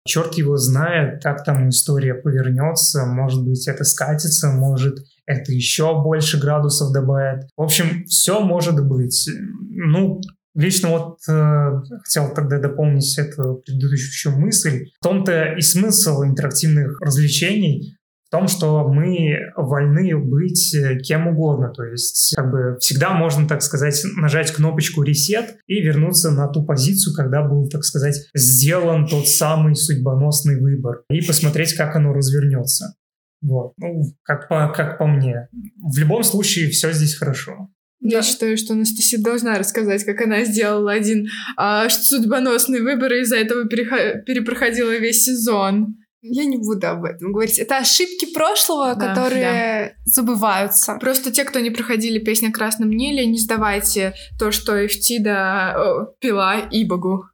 черт 0.06 0.34
его 0.34 0.56
знает, 0.56 1.20
как 1.20 1.42
там 1.44 1.68
история 1.68 2.14
повернется, 2.14 3.06
может 3.06 3.44
быть, 3.44 3.66
это 3.66 3.82
скатится, 3.82 4.52
может, 4.52 4.98
это 5.26 5.50
еще 5.50 6.00
больше 6.00 6.38
градусов 6.38 6.92
добавит. 6.92 7.48
В 7.56 7.62
общем, 7.62 8.04
все 8.04 8.38
может 8.38 8.86
быть. 8.86 9.28
Ну, 9.70 10.20
Лично 10.54 10.90
вот 10.90 11.18
э, 11.28 11.70
хотел 12.04 12.32
тогда 12.32 12.60
дополнить 12.60 13.18
эту 13.18 13.62
предыдущую 13.66 14.38
мысль. 14.38 14.86
В 15.00 15.02
том-то 15.02 15.54
и 15.54 15.60
смысл 15.60 16.22
интерактивных 16.22 17.00
развлечений 17.00 17.96
в 18.26 18.30
том, 18.30 18.48
что 18.48 18.86
мы 18.88 19.52
вольны 19.56 20.16
быть 20.16 20.74
э, 20.74 20.98
кем 20.98 21.26
угодно. 21.28 21.72
То 21.72 21.84
есть 21.84 22.34
как 22.36 22.50
бы 22.50 22.76
всегда 22.78 23.14
можно, 23.14 23.48
так 23.48 23.62
сказать, 23.62 24.00
нажать 24.16 24.52
кнопочку 24.52 25.02
«Ресет» 25.02 25.56
и 25.66 25.80
вернуться 25.80 26.30
на 26.30 26.46
ту 26.48 26.64
позицию, 26.64 27.14
когда 27.16 27.42
был, 27.42 27.68
так 27.68 27.84
сказать, 27.84 28.28
сделан 28.34 29.06
тот 29.06 29.28
самый 29.28 29.74
судьбоносный 29.74 30.60
выбор. 30.60 31.02
И 31.10 31.20
посмотреть, 31.20 31.74
как 31.74 31.96
оно 31.96 32.12
развернется. 32.12 32.94
Вот. 33.42 33.74
Ну, 33.76 34.04
как 34.22 34.48
по, 34.48 34.68
как 34.68 34.98
по 34.98 35.06
мне. 35.06 35.48
В 35.76 35.98
любом 35.98 36.22
случае, 36.22 36.70
все 36.70 36.92
здесь 36.92 37.16
хорошо. 37.16 37.68
Я 38.04 38.18
да. 38.18 38.22
считаю, 38.22 38.58
что 38.58 38.74
Анастасия 38.74 39.18
должна 39.18 39.58
рассказать, 39.58 40.04
как 40.04 40.20
она 40.20 40.44
сделала 40.44 40.92
один 40.92 41.26
а, 41.56 41.88
судьбоносный 41.88 42.82
выбор 42.82 43.14
и 43.14 43.22
из-за 43.22 43.36
этого 43.36 43.66
перепроходила 43.66 44.94
весь 44.96 45.24
сезон. 45.24 45.96
Я 46.20 46.44
не 46.44 46.58
буду 46.58 46.86
об 46.86 47.04
этом 47.04 47.32
говорить. 47.32 47.58
Это 47.58 47.78
ошибки 47.78 48.26
прошлого, 48.32 48.94
да, 48.94 49.08
которые 49.08 49.42
да. 49.42 49.92
забываются. 50.04 50.96
Просто 51.00 51.30
те, 51.32 51.44
кто 51.44 51.60
не 51.60 51.70
проходили 51.70 52.18
песню 52.18 52.50
о 52.50 52.52
Красном 52.52 52.90
Ниле, 52.90 53.24
не 53.26 53.38
сдавайте 53.38 54.14
то, 54.38 54.52
что 54.52 54.86
Эфтида 54.86 55.74
о, 55.76 56.06
пила 56.20 56.60
Ибогу. 56.70 57.24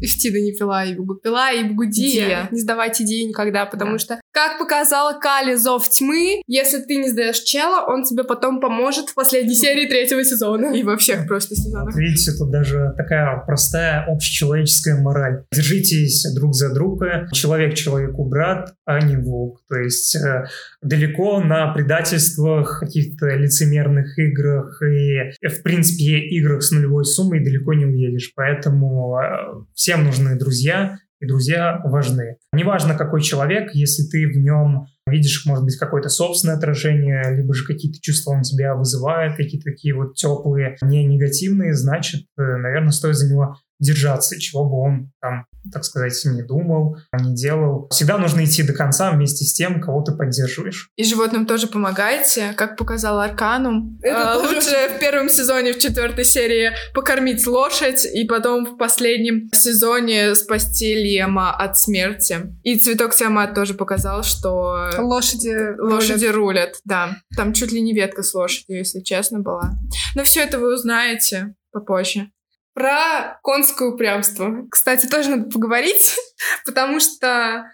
Эфтида 0.00 0.40
не 0.40 0.52
пила 0.52 0.84
Ибогу, 0.92 1.16
пила 1.16 1.52
Ибогу 1.52 1.86
Дия. 1.86 2.12
Дия. 2.12 2.48
Не 2.50 2.60
сдавайте 2.60 3.04
Дия 3.04 3.28
никогда, 3.28 3.64
потому 3.64 3.92
да. 3.92 3.98
что 3.98 4.19
Как 4.32 4.58
показала 4.58 5.18
Кали 5.18 5.56
Зов 5.56 5.88
Тьмы, 5.88 6.42
если 6.46 6.80
ты 6.80 6.96
не 6.96 7.08
сдаешь 7.08 7.40
чела, 7.40 7.84
он 7.86 8.04
тебе 8.04 8.22
потом 8.22 8.60
поможет 8.60 9.08
в 9.08 9.14
последней 9.14 9.54
серии 9.56 9.88
третьего 9.88 10.24
сезона. 10.24 10.72
И 10.74 10.82
во 10.82 10.96
всех 10.96 11.26
просто 11.26 11.56
сезонах. 11.56 11.96
Видите, 11.96 12.32
тут 12.38 12.50
даже 12.50 12.94
такая 12.96 13.42
простая 13.44 14.04
общечеловеческая 14.06 15.00
мораль. 15.00 15.44
Держитесь 15.52 16.24
друг 16.34 16.54
за 16.54 16.72
друга. 16.72 17.28
Человек 17.32 17.74
человеку 17.74 18.24
брат, 18.24 18.74
а 18.84 19.00
не 19.00 19.16
волк. 19.16 19.60
То 19.68 19.76
есть 19.76 20.14
э, 20.14 20.44
далеко 20.80 21.40
на 21.40 21.72
предательствах, 21.72 22.80
каких-то 22.80 23.34
лицемерных 23.34 24.18
играх 24.18 24.80
и, 24.82 25.32
в 25.46 25.62
принципе, 25.62 26.20
играх 26.28 26.62
с 26.62 26.70
нулевой 26.70 27.04
суммой 27.04 27.42
далеко 27.42 27.74
не 27.74 27.84
уедешь. 27.84 28.32
Поэтому 28.36 29.18
э, 29.18 29.64
всем 29.74 30.04
нужны 30.04 30.38
друзья, 30.38 30.98
и 31.20 31.26
друзья 31.26 31.80
важны. 31.84 32.36
Неважно, 32.52 32.94
какой 32.94 33.20
человек, 33.20 33.70
если 33.74 34.02
ты 34.04 34.26
в 34.26 34.36
нем 34.36 34.86
видишь, 35.06 35.44
может 35.46 35.64
быть, 35.64 35.76
какое-то 35.76 36.08
собственное 36.08 36.56
отражение, 36.56 37.22
либо 37.36 37.54
же 37.54 37.66
какие-то 37.66 38.00
чувства 38.00 38.32
он 38.32 38.42
тебя 38.42 38.74
вызывает, 38.74 39.36
какие-то 39.36 39.70
такие 39.70 39.94
вот 39.94 40.14
теплые, 40.14 40.76
не 40.82 41.04
негативные, 41.04 41.74
значит, 41.74 42.22
э, 42.38 42.42
наверное, 42.42 42.90
стоит 42.90 43.16
за 43.16 43.30
него 43.32 43.56
держаться, 43.80 44.38
чего 44.38 44.64
бы 44.64 44.76
он 44.80 45.10
там, 45.20 45.46
так 45.72 45.84
сказать, 45.84 46.14
не 46.26 46.42
думал, 46.42 46.96
не 47.18 47.34
делал. 47.34 47.88
Всегда 47.90 48.18
нужно 48.18 48.44
идти 48.44 48.62
до 48.62 48.72
конца 48.72 49.10
вместе 49.10 49.44
с 49.44 49.52
тем, 49.54 49.80
кого 49.80 50.02
ты 50.02 50.12
поддерживаешь. 50.12 50.90
И 50.96 51.04
животным 51.04 51.46
тоже 51.46 51.66
помогаете, 51.66 52.52
как 52.56 52.76
показал 52.76 53.18
Арканум. 53.20 53.98
Это 54.02 54.32
А, 54.32 54.34
тоже 54.36 54.54
лучше 54.54 54.70
в 54.96 55.00
первом 55.00 55.28
сезоне, 55.28 55.72
в 55.72 55.78
четвертой 55.78 56.24
серии 56.24 56.70
покормить 56.94 57.46
лошадь, 57.46 58.04
и 58.06 58.24
потом 58.24 58.64
в 58.66 58.76
последнем 58.78 59.48
сезоне 59.52 60.34
спасти 60.34 60.94
Лема 60.94 61.54
от 61.54 61.76
смерти. 61.78 62.36
И 62.62 62.78
цветок 62.78 63.12
Сиамат 63.14 63.54
тоже 63.54 63.74
показал, 63.74 64.22
что 64.22 64.90
Лошади. 64.98 65.78
лошади 65.80 66.26
рулят. 66.26 66.76
Да, 66.84 67.16
там 67.36 67.52
чуть 67.52 67.72
ли 67.72 67.80
не 67.80 67.94
ветка 67.94 68.22
с 68.22 68.34
лошадью, 68.34 68.78
если 68.78 69.00
честно, 69.00 69.40
была. 69.40 69.72
Но 70.14 70.22
все 70.24 70.40
это 70.40 70.58
вы 70.58 70.74
узнаете 70.74 71.54
попозже. 71.72 72.30
Про 72.74 73.38
конское 73.42 73.88
упрямство. 73.88 74.66
Кстати, 74.70 75.06
тоже 75.06 75.30
надо 75.30 75.50
поговорить, 75.50 76.16
потому 76.64 77.00
что 77.00 77.64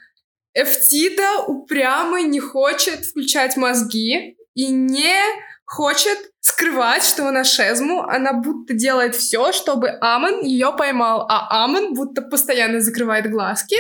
Эфтида 0.55 1.45
упрямо 1.47 2.23
не 2.23 2.41
хочет 2.41 3.05
включать 3.05 3.57
мозги 3.57 4.37
и 4.55 4.69
не 4.69 5.15
хочет 5.67 6.19
скрывать, 6.41 7.05
что 7.05 7.29
она 7.29 7.45
шезму. 7.45 8.03
Она 8.03 8.33
будто 8.33 8.73
делает 8.73 9.15
все, 9.15 9.53
чтобы 9.53 9.91
Амон 10.01 10.43
ее 10.43 10.73
поймал, 10.77 11.27
а 11.29 11.65
Амон 11.65 11.95
будто 11.95 12.23
постоянно 12.23 12.81
закрывает 12.81 13.31
глазки 13.31 13.77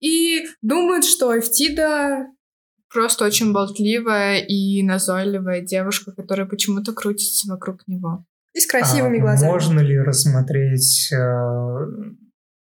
и 0.00 0.46
думает, 0.60 1.04
что 1.04 1.38
Эфтида 1.38 2.26
Просто 2.92 3.24
очень 3.24 3.52
болтливая 3.52 4.40
и 4.40 4.82
назойливая 4.82 5.60
девушка, 5.60 6.10
которая 6.10 6.46
почему-то 6.46 6.92
крутится 6.92 7.48
вокруг 7.48 7.86
него. 7.86 8.24
И 8.54 8.60
с 8.60 8.66
красивыми 8.66 9.18
А 9.18 9.22
глазами. 9.22 9.50
Можно 9.50 9.80
ли 9.80 9.98
рассмотреть 9.98 11.10
э, 11.12 11.86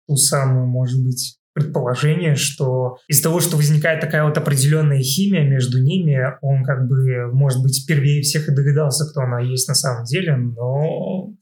ту 0.07 0.17
самую, 0.17 0.67
может 0.67 1.03
быть, 1.03 1.39
предположение, 1.53 2.37
что 2.37 2.99
из 3.09 3.21
того, 3.21 3.41
что 3.41 3.57
возникает 3.57 4.01
такая 4.01 4.25
вот 4.25 4.39
определенная 4.39 5.01
химия 5.01 5.45
между 5.49 5.83
ними, 5.83 6.19
он 6.43 6.65
как 6.65 6.87
бы, 6.87 7.33
может 7.33 7.63
быть, 7.63 7.83
впервые 7.83 8.23
всех 8.23 8.49
и 8.49 8.55
догадался, 8.55 9.11
кто 9.11 9.23
она 9.23 9.41
есть 9.41 9.69
на 9.69 9.75
самом 9.75 10.05
деле, 10.05 10.37
но 10.37 11.33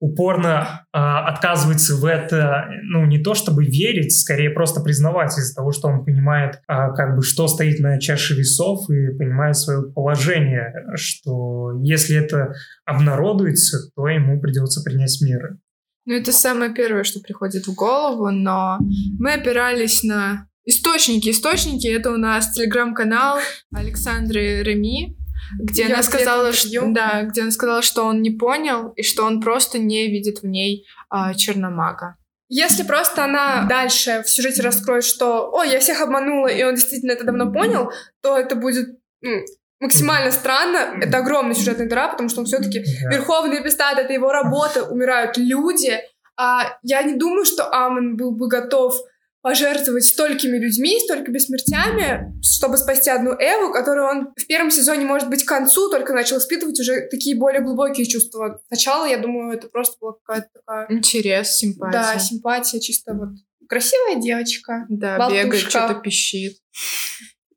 упорно 0.00 0.86
а, 0.92 1.26
отказывается 1.26 1.96
в 1.96 2.04
это, 2.04 2.66
ну, 2.84 3.04
не 3.06 3.18
то 3.18 3.34
чтобы 3.34 3.64
верить, 3.64 4.16
скорее 4.16 4.50
просто 4.50 4.80
признавать 4.80 5.36
из-за 5.36 5.54
того, 5.54 5.72
что 5.72 5.88
он 5.88 6.04
понимает, 6.04 6.60
а, 6.68 6.92
как 6.92 7.16
бы, 7.16 7.22
что 7.22 7.48
стоит 7.48 7.80
на 7.80 7.98
чаше 7.98 8.34
весов 8.34 8.88
и 8.90 9.16
понимает 9.16 9.56
свое 9.56 9.92
положение, 9.92 10.72
что 10.94 11.72
если 11.82 12.16
это 12.16 12.52
обнародуется, 12.84 13.90
то 13.96 14.06
ему 14.08 14.40
придется 14.40 14.82
принять 14.82 15.20
меры. 15.20 15.58
Ну, 16.06 16.14
это 16.14 16.32
самое 16.32 16.72
первое, 16.72 17.04
что 17.04 17.20
приходит 17.20 17.66
в 17.66 17.74
голову, 17.74 18.30
но 18.30 18.78
мы 19.18 19.34
опирались 19.34 20.02
на 20.02 20.46
источники. 20.64 21.30
Источники— 21.30 21.86
это 21.88 22.10
у 22.10 22.16
нас 22.16 22.52
телеграм-канал 22.52 23.38
Александры 23.74 24.62
Реми, 24.62 25.17
где 25.58 25.82
Я 25.82 25.94
она 25.94 26.02
сказала, 26.02 26.52
что, 26.52 26.86
да, 26.88 27.22
где 27.22 27.42
она 27.42 27.50
сказала, 27.50 27.82
что 27.82 28.04
он 28.04 28.22
не 28.22 28.30
понял 28.30 28.90
и 28.96 29.02
что 29.02 29.24
он 29.24 29.40
просто 29.40 29.78
не 29.78 30.08
видит 30.08 30.42
в 30.42 30.46
ней 30.46 30.86
а, 31.08 31.34
черномага. 31.34 32.16
Если 32.48 32.82
просто 32.82 33.24
она 33.24 33.66
дальше 33.68 34.22
в 34.24 34.30
сюжете 34.30 34.62
раскроет, 34.62 35.04
что 35.04 35.50
«О, 35.52 35.62
я 35.64 35.80
всех 35.80 36.00
обманула, 36.00 36.48
и 36.48 36.62
он 36.62 36.74
действительно 36.74 37.12
это 37.12 37.24
давно 37.24 37.52
понял», 37.52 37.92
то 38.22 38.38
это 38.38 38.54
будет 38.54 38.98
ну, 39.20 39.44
максимально 39.80 40.30
странно. 40.30 40.98
Это 41.00 41.18
огромная 41.18 41.54
сюжетная 41.54 41.88
дыра, 41.88 42.08
потому 42.08 42.30
что 42.30 42.40
он 42.40 42.46
все-таки 42.46 42.80
Да. 42.80 43.10
Верховный 43.10 43.60
Эпистат— 43.60 43.98
это 43.98 44.12
его 44.14 44.32
работа, 44.32 44.84
умирают 44.84 45.36
люди. 45.36 45.98
А 46.38 46.78
я 46.82 47.02
не 47.02 47.14
думаю, 47.14 47.44
что 47.44 47.70
Амон 47.70 48.16
был 48.16 48.30
бы 48.30 48.48
готов 48.48 48.94
пожертвовать 49.40 50.04
столькими 50.04 50.58
людьми, 50.58 50.98
столькими 51.00 51.38
смертями, 51.38 52.32
чтобы 52.42 52.76
спасти 52.76 53.10
одну 53.10 53.32
Эву, 53.32 53.72
которую 53.72 54.06
он 54.06 54.32
в 54.36 54.46
первом 54.46 54.70
сезоне, 54.70 55.04
может 55.04 55.28
быть, 55.28 55.44
к 55.44 55.48
концу 55.48 55.90
только 55.90 56.12
начал 56.12 56.38
испытывать 56.38 56.78
уже 56.80 57.08
такие 57.08 57.36
более 57.36 57.62
глубокие 57.62 58.06
чувства. 58.06 58.60
Сначала, 58.66 59.04
я 59.06 59.18
думаю, 59.18 59.56
это 59.56 59.68
просто 59.68 59.96
была 60.00 60.14
какая-то 60.24 60.48
такая 60.52 60.86
Интерес, 60.90 61.56
симпатия. 61.56 61.92
да, 61.92 62.18
симпатия, 62.18 62.80
чисто 62.80 63.14
вот 63.14 63.30
красивая 63.68 64.16
девочка. 64.16 64.86
Да, 64.88 65.18
болтушка. 65.18 65.44
бегает, 65.44 65.62
что-то 65.68 65.94
пищит. 65.94 66.56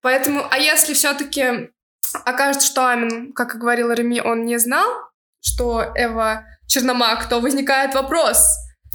Поэтому, 0.02 0.42
а 0.50 0.58
если 0.58 0.94
все-таки 0.94 1.72
окажется, 2.26 2.68
что 2.68 2.88
Амин, 2.88 3.34
как 3.34 3.56
и 3.56 3.58
говорила 3.58 3.94
Реми, 3.94 4.22
он 4.22 4.46
не 4.46 4.58
знал, 4.58 4.88
что 5.40 5.92
Эва 5.96 6.46
Черномаг, 6.68 7.28
то 7.30 7.40
возникает 7.40 7.96
вопрос, 7.96 8.46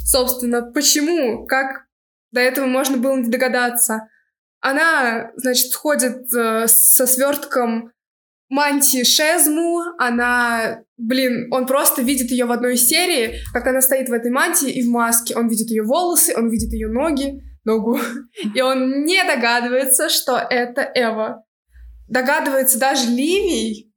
собственно, 0.04 0.62
почему, 0.62 1.46
как 1.46 1.85
до 2.32 2.40
этого 2.40 2.66
можно 2.66 2.96
было 2.96 3.16
не 3.16 3.28
догадаться. 3.28 4.08
Она, 4.60 5.30
значит, 5.36 5.74
ходит 5.74 6.32
э, 6.34 6.66
со 6.66 7.06
свертком 7.06 7.92
мантии 8.48 9.04
Шезму, 9.04 9.82
она, 9.98 10.82
блин, 10.96 11.52
он 11.52 11.66
просто 11.66 12.02
видит 12.02 12.30
ее 12.30 12.46
в 12.46 12.52
одной 12.52 12.76
серии, 12.76 13.40
как 13.52 13.66
она 13.66 13.80
стоит 13.80 14.08
в 14.08 14.12
этой 14.12 14.30
мантии 14.30 14.70
и 14.70 14.82
в 14.82 14.90
маске. 14.90 15.36
Он 15.36 15.48
видит 15.48 15.68
ее 15.68 15.82
волосы, 15.82 16.34
он 16.36 16.48
видит 16.48 16.72
ее 16.72 16.88
ноги, 16.88 17.40
ногу, 17.64 17.98
и 18.54 18.60
он 18.60 19.04
не 19.04 19.22
догадывается, 19.24 20.08
что 20.08 20.36
это 20.36 20.90
Эва. 20.94 21.44
Догадывается 22.08 22.78
даже 22.78 23.10
Ливий, 23.10 23.92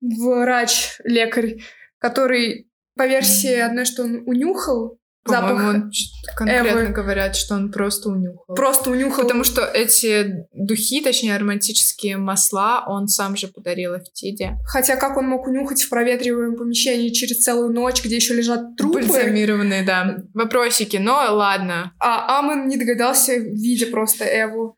врач-лекарь, 0.00 1.60
который 1.98 2.70
по 2.96 3.06
версии 3.06 3.58
одной, 3.58 3.86
что 3.86 4.04
он 4.04 4.22
унюхал 4.26 4.98
запах, 5.26 5.90
ч- 5.90 6.10
конкретно 6.36 6.68
Эвы. 6.80 6.86
говорят, 6.92 7.36
что 7.36 7.54
он 7.54 7.70
просто 7.72 8.08
унюхал. 8.10 8.54
просто 8.54 8.90
унюхал. 8.90 9.24
Потому 9.24 9.44
что 9.44 9.62
эти 9.64 10.46
духи, 10.52 11.00
точнее 11.02 11.36
ароматические 11.36 12.16
масла, 12.16 12.84
он 12.86 13.08
сам 13.08 13.36
же 13.36 13.48
подарил 13.48 13.96
Эфтиде. 13.96 14.56
Хотя 14.66 14.96
как 14.96 15.16
он 15.16 15.26
мог 15.26 15.46
унюхать 15.46 15.82
в 15.82 15.88
проветриваемом 15.88 16.56
помещении 16.56 17.08
через 17.10 17.42
целую 17.42 17.72
ночь, 17.72 18.04
где 18.04 18.16
еще 18.16 18.34
лежат 18.34 18.76
трупы, 18.76 19.00
Бальзамированные, 19.00 19.82
да. 19.84 20.16
Вопросики, 20.34 20.96
но 20.98 21.14
ладно. 21.14 21.92
а 22.00 22.38
Амон 22.38 22.68
не 22.68 22.76
догадался, 22.76 23.34
видя 23.36 23.86
просто 23.86 24.24
Эву. 24.24 24.76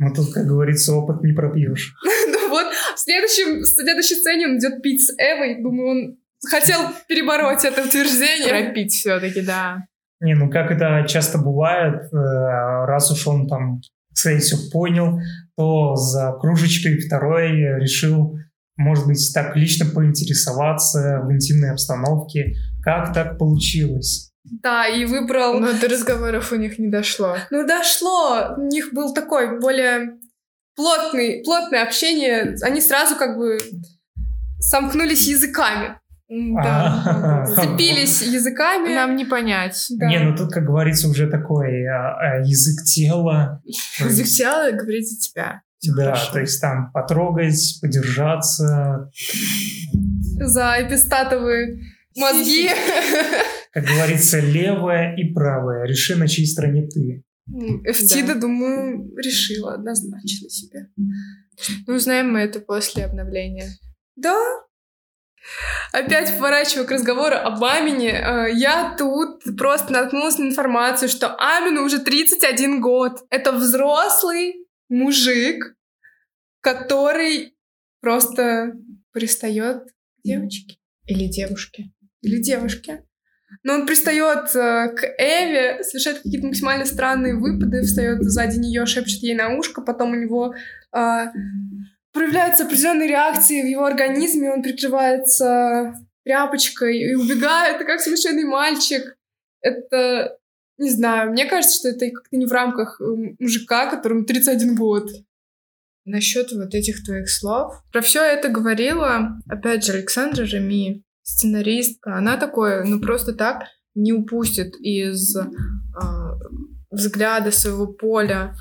Ну, 0.00 0.14
тут, 0.14 0.32
как 0.32 0.46
говорится, 0.46 0.92
опыт 0.94 1.22
не 1.22 1.32
пропьешь. 1.32 1.94
Ну 2.30 2.54
вот, 2.54 2.66
в, 2.94 2.98
следующем, 2.98 3.60
в 3.60 3.66
следующей 3.66 4.14
сцене 4.14 4.46
он 4.46 4.56
идет 4.58 4.80
пить 4.80 5.04
с 5.06 5.12
Эвой. 5.18 5.62
Думаю, 5.62 5.88
он 5.90 6.16
хотел 6.46 6.80
перебороть 7.08 7.64
это 7.64 7.84
утверждение. 7.84 8.64
Пропить 8.64 8.92
все 8.92 9.18
таки 9.20 9.40
да. 9.40 9.84
Не, 10.20 10.34
ну 10.34 10.50
как 10.50 10.70
это 10.70 11.06
часто 11.08 11.38
бывает, 11.38 12.12
э, 12.12 12.16
раз 12.16 13.10
уж 13.10 13.26
он 13.26 13.46
там, 13.46 13.80
кстати, 14.12 14.40
все 14.40 14.56
понял, 14.72 15.20
то 15.56 15.94
за 15.94 16.32
кружечкой 16.40 16.98
второй 16.98 17.52
решил, 17.80 18.36
может 18.76 19.06
быть, 19.06 19.30
так 19.32 19.54
лично 19.56 19.86
поинтересоваться 19.86 21.20
в 21.22 21.32
интимной 21.32 21.70
обстановке, 21.70 22.54
как 22.82 23.12
так 23.12 23.38
получилось. 23.38 24.32
Да, 24.62 24.88
и 24.88 25.04
выбрал... 25.04 25.60
Но 25.60 25.72
до 25.78 25.88
разговоров 25.88 26.52
у 26.52 26.56
них 26.56 26.78
не 26.78 26.88
дошло. 26.88 27.36
Ну, 27.50 27.66
дошло. 27.66 28.54
У 28.56 28.62
них 28.62 28.92
был 28.92 29.12
такой 29.12 29.60
более 29.60 30.16
плотный, 30.74 31.42
плотное 31.44 31.82
общение. 31.82 32.56
Они 32.62 32.80
сразу 32.80 33.16
как 33.16 33.36
бы 33.36 33.58
сомкнулись 34.58 35.28
языками. 35.28 36.00
Да. 36.28 37.46
Сцепились 37.46 38.22
языками. 38.22 38.94
Нам 38.94 39.16
не 39.16 39.24
понять. 39.24 39.86
Да. 39.90 40.08
Не, 40.08 40.18
ну 40.18 40.36
тут, 40.36 40.52
как 40.52 40.64
говорится, 40.64 41.08
уже 41.08 41.26
такой 41.26 41.86
а, 41.86 42.16
а, 42.16 42.38
язык 42.40 42.84
тела. 42.84 43.62
То 43.98 44.04
есть, 44.04 44.16
Захотела 44.16 44.70
говорить 44.72 45.10
за 45.10 45.18
тебя. 45.18 45.62
Да, 45.96 46.06
хорошо. 46.06 46.32
то 46.32 46.40
есть 46.40 46.60
там 46.60 46.90
потрогать, 46.90 47.78
подержаться, 47.80 49.12
За 50.40 50.74
эпистатовые 50.80 51.78
мозги. 52.16 52.68
как 53.72 53.84
говорится, 53.84 54.40
левое 54.40 55.14
и 55.14 55.32
правое. 55.32 55.86
Реши, 55.86 56.16
на 56.16 56.26
чьей 56.26 56.48
стороне 56.48 56.88
ты. 56.88 57.22
Эфтида, 57.84 58.34
да. 58.34 58.40
думаю, 58.40 59.16
решила 59.16 59.74
однозначно 59.74 60.50
себе. 60.50 60.88
Ну, 61.86 61.94
узнаем 61.94 62.32
мы 62.32 62.40
это 62.40 62.58
после 62.60 63.04
обновления. 63.04 63.70
Да. 64.16 64.36
Опять 65.92 66.34
поворачиваю 66.34 66.86
к 66.86 66.90
разговору 66.90 67.36
об 67.36 67.62
Амине. 67.64 68.10
Э, 68.10 68.46
я 68.52 68.94
тут 68.98 69.42
просто 69.56 69.92
наткнулась 69.92 70.38
на 70.38 70.44
информацию, 70.44 71.08
что 71.08 71.34
Амину 71.36 71.84
уже 71.84 71.98
31 71.98 72.80
год. 72.80 73.20
Это 73.30 73.52
взрослый 73.52 74.66
мужик, 74.88 75.74
который 76.60 77.54
просто 78.00 78.72
пристает 79.12 79.84
к 79.84 80.22
девочке. 80.24 80.76
Или 81.06 81.26
девушке. 81.28 81.90
Или 82.20 82.40
девушке. 82.40 83.04
Но 83.62 83.74
он 83.74 83.86
пристает 83.86 84.54
э, 84.54 84.88
к 84.94 85.04
Эве, 85.18 85.82
совершает 85.82 86.18
какие-то 86.18 86.46
максимально 86.46 86.84
странные 86.84 87.34
выпады, 87.34 87.82
встает 87.82 88.22
сзади 88.22 88.58
нее, 88.58 88.84
шепчет 88.84 89.22
ей 89.22 89.34
на 89.34 89.56
ушко, 89.56 89.80
потом 89.80 90.12
у 90.12 90.16
него 90.16 90.54
э, 90.94 91.26
проявляются 92.18 92.64
определенные 92.64 93.08
реакции 93.08 93.62
в 93.62 93.66
его 93.66 93.84
организме, 93.84 94.50
он 94.50 94.62
прикрывается 94.62 95.94
тряпочкой 96.24 96.98
и 96.98 97.14
убегает, 97.14 97.86
как 97.86 98.00
совершенный 98.00 98.44
мальчик. 98.44 99.16
Это, 99.60 100.36
не 100.78 100.90
знаю, 100.90 101.30
мне 101.30 101.46
кажется, 101.46 101.78
что 101.78 101.88
это 101.88 102.10
как-то 102.10 102.36
не 102.36 102.46
в 102.46 102.52
рамках 102.52 103.00
э, 103.00 103.04
мужика, 103.38 103.88
которому 103.88 104.24
31 104.24 104.74
год. 104.74 105.08
Насчет 106.04 106.50
вот 106.52 106.74
этих 106.74 107.04
твоих 107.04 107.30
слов. 107.30 107.74
Про 107.92 108.00
все 108.00 108.22
это 108.22 108.48
говорила, 108.48 109.38
опять 109.48 109.84
же, 109.84 109.92
Александра 109.92 110.44
Реми, 110.44 111.04
сценаристка. 111.22 112.16
Она 112.16 112.36
такое, 112.36 112.84
ну 112.84 113.00
просто 113.00 113.32
так 113.32 113.64
не 113.94 114.12
упустит 114.12 114.74
из 114.80 115.36
э, 115.36 115.44
взгляда 116.90 117.52
своего 117.52 117.86
поля 117.86 118.54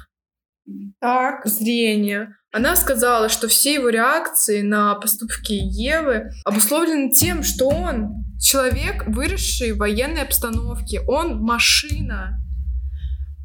так. 1.00 1.46
зрения. 1.46 2.38
Она 2.58 2.76
сказала, 2.76 3.30
что 3.30 3.48
все 3.48 3.76
его 3.76 3.90
реакции 3.90 4.64
на 4.64 4.96
поступки 4.96 5.54
Евы 5.54 6.32
обусловлены 6.44 7.12
тем, 7.12 7.44
что 7.44 7.70
он 7.70 8.26
человек, 8.42 9.04
выросший 9.06 9.74
в 9.74 9.78
военной 9.78 10.24
обстановке. 10.24 11.02
Он 11.08 11.38
машина, 11.38 12.40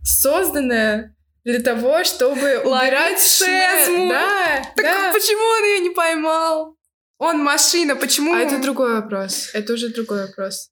созданная 0.03 1.15
для 1.45 1.61
того, 1.61 2.05
чтобы 2.05 2.61
убирать 2.61 3.21
шезму. 3.21 4.09
Да, 4.09 4.63
так 4.77 4.83
да. 4.83 5.13
почему 5.13 5.43
он 5.59 5.65
ее 5.67 5.81
не 5.81 5.95
поймал? 5.95 6.79
Он 7.19 7.37
машина, 7.37 7.97
почему? 7.97 8.33
А 8.33 8.39
это 8.39 8.63
другой 8.63 8.95
вопрос. 8.95 9.51
Это 9.53 9.75
уже 9.75 9.91
другой 9.91 10.27
вопрос. 10.27 10.71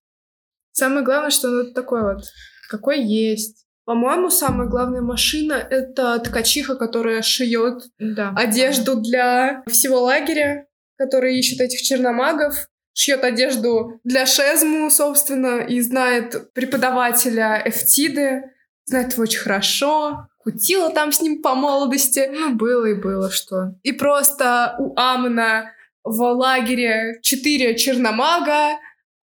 Самое 0.72 1.04
главное, 1.04 1.30
что 1.30 1.48
он 1.48 1.74
такой 1.74 2.14
вот, 2.14 2.24
какой 2.70 3.02
есть. 3.02 3.66
По-моему, 3.90 4.30
самая 4.30 4.68
главная 4.68 5.00
машина— 5.00 5.54
это 5.70 6.16
ткачиха, 6.20 6.76
которая 6.76 7.22
шьет 7.22 7.82
да. 7.98 8.32
одежду 8.36 8.94
для 8.94 9.64
всего 9.66 10.02
лагеря, 10.02 10.68
который 10.96 11.36
ищет 11.36 11.60
этих 11.60 11.82
черномагов, 11.82 12.68
шьет 12.94 13.24
одежду 13.24 14.00
для 14.04 14.26
Шезму, 14.26 14.88
собственно, 14.90 15.62
и 15.62 15.80
знает 15.80 16.52
преподавателя 16.52 17.60
Эфтиды, 17.64 18.52
знает 18.84 19.14
его 19.14 19.24
очень 19.24 19.40
хорошо, 19.40 20.28
кутила 20.38 20.90
там 20.90 21.10
с 21.10 21.20
ним 21.20 21.42
по 21.42 21.56
молодости. 21.56 22.30
Ну, 22.32 22.54
было 22.54 22.86
и 22.86 22.94
было 22.94 23.28
что. 23.28 23.74
И 23.82 23.90
просто 23.90 24.76
у 24.78 24.94
Амна 24.96 25.72
в 26.04 26.22
лагере 26.22 27.18
четыре 27.22 27.76
черномага, 27.76 28.78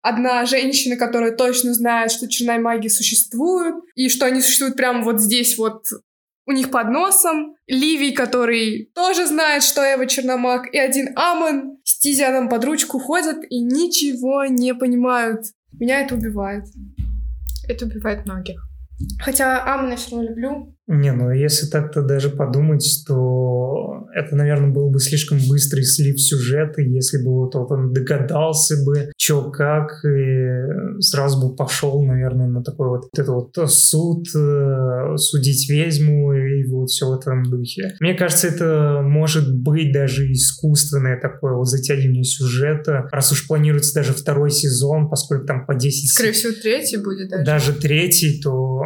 одна 0.08 0.44
женщина, 0.46 0.96
которая 0.96 1.32
точно 1.32 1.74
знает, 1.74 2.10
что 2.10 2.28
черная 2.28 2.58
магия 2.58 2.90
существует, 2.90 3.74
и 3.94 4.08
что 4.08 4.26
они 4.26 4.40
существуют 4.40 4.76
прямо 4.76 5.02
вот 5.02 5.20
здесь 5.20 5.58
вот 5.58 5.84
у 6.46 6.52
них 6.52 6.70
под 6.70 6.88
носом. 6.88 7.56
Ливий, 7.66 8.12
который 8.12 8.90
тоже 8.94 9.26
знает, 9.26 9.62
что 9.62 9.82
Эва 9.82 10.06
черномаг, 10.06 10.72
и 10.72 10.78
один 10.78 11.10
Амон 11.14 11.78
с 11.84 11.98
Тизианом 11.98 12.48
под 12.48 12.64
ручку 12.64 12.98
ходят 12.98 13.38
и 13.50 13.60
ничего 13.60 14.46
не 14.46 14.74
понимают. 14.74 15.44
Меня 15.78 16.00
это 16.00 16.14
убивает. 16.14 16.64
Это 17.68 17.84
убивает 17.84 18.24
многих. 18.24 18.60
Хотя 19.20 19.62
Амона 19.62 19.96
все 19.96 20.12
равно 20.12 20.30
люблю. 20.30 20.77
Не, 20.88 21.12
ну 21.12 21.30
если 21.30 21.66
так-то 21.66 22.02
даже 22.02 22.30
подумать, 22.30 23.04
то 23.06 24.08
это, 24.14 24.34
наверное, 24.34 24.70
был 24.70 24.90
бы 24.90 25.00
слишком 25.00 25.38
быстрый 25.48 25.84
слив 25.84 26.18
сюжета, 26.18 26.80
если 26.80 27.22
бы 27.22 27.30
вот 27.30 27.54
он 27.54 27.92
догадался 27.92 28.82
бы, 28.84 29.12
что 29.18 29.50
как, 29.50 30.02
и 30.04 31.00
сразу 31.00 31.46
бы 31.46 31.54
пошел, 31.54 32.02
наверное, 32.02 32.48
на 32.48 32.62
такой 32.62 32.88
вот, 32.88 32.98
вот 33.04 33.18
это 33.18 33.32
вот 33.32 33.70
суд, 33.70 34.26
э, 34.34 35.16
судить 35.16 35.68
ведьму 35.68 36.32
и 36.32 36.64
вот 36.64 36.88
все 36.88 37.06
в 37.06 37.12
этом 37.12 37.42
духе. 37.42 37.94
Мне 38.00 38.14
кажется, 38.14 38.48
это 38.48 39.02
может 39.02 39.54
быть 39.54 39.92
даже 39.92 40.32
искусственное 40.32 41.20
такое 41.20 41.52
вот 41.52 41.66
затягивание 41.66 42.24
сюжета, 42.24 43.08
раз 43.12 43.30
уж 43.30 43.46
планируется 43.46 43.94
даже 43.94 44.14
второй 44.14 44.50
сезон, 44.50 45.10
поскольку 45.10 45.46
там 45.46 45.66
по 45.66 45.74
10... 45.74 46.10
Скорее 46.10 46.32
всего, 46.32 46.52
третий 46.60 46.96
будет 46.96 47.28
даже. 47.28 47.44
Даже 47.44 47.72
третий, 47.74 48.40
то 48.40 48.82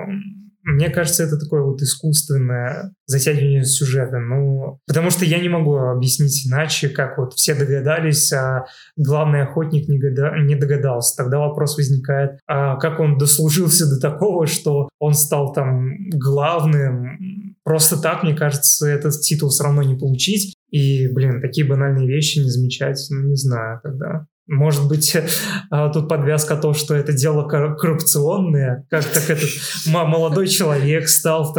мне 0.64 0.90
кажется, 0.90 1.24
это 1.24 1.38
такое 1.38 1.62
вот 1.62 1.82
искусственное 1.82 2.94
затягивание 3.06 3.64
сюжета. 3.64 4.18
Ну, 4.18 4.78
потому 4.86 5.10
что 5.10 5.24
я 5.24 5.40
не 5.40 5.48
могу 5.48 5.76
объяснить 5.76 6.46
иначе, 6.46 6.88
как 6.88 7.18
вот 7.18 7.34
все 7.34 7.54
догадались, 7.54 8.32
а 8.32 8.64
главный 8.96 9.42
охотник 9.42 9.88
не, 9.88 9.98
года... 9.98 10.32
не 10.38 10.54
догадался. 10.54 11.16
Тогда 11.16 11.38
вопрос 11.38 11.76
возникает, 11.76 12.38
а 12.46 12.76
как 12.76 13.00
он 13.00 13.18
дослужился 13.18 13.88
до 13.88 14.00
такого, 14.00 14.46
что 14.46 14.88
он 14.98 15.14
стал 15.14 15.52
там 15.52 16.08
главным. 16.10 17.56
Просто 17.64 18.00
так, 18.00 18.22
мне 18.22 18.34
кажется, 18.34 18.88
этот 18.88 19.20
титул 19.20 19.50
все 19.50 19.64
равно 19.64 19.82
не 19.82 19.96
получить. 19.96 20.54
И, 20.70 21.08
блин, 21.08 21.40
такие 21.40 21.66
банальные 21.66 22.08
вещи 22.08 22.38
не 22.38 22.50
замечать, 22.50 22.98
ну, 23.10 23.28
не 23.28 23.36
знаю 23.36 23.80
тогда. 23.82 24.26
Может 24.46 24.88
быть, 24.88 25.16
а, 25.70 25.90
тут 25.90 26.08
подвязка 26.08 26.56
то, 26.56 26.74
что 26.74 26.94
это 26.94 27.12
дело 27.12 27.48
коррупционное, 27.48 28.86
как 28.90 29.04
так 29.04 29.30
этот 29.30 29.48
молодой 29.86 30.48
человек 30.48 31.08
стал 31.08 31.52
в 31.52 31.54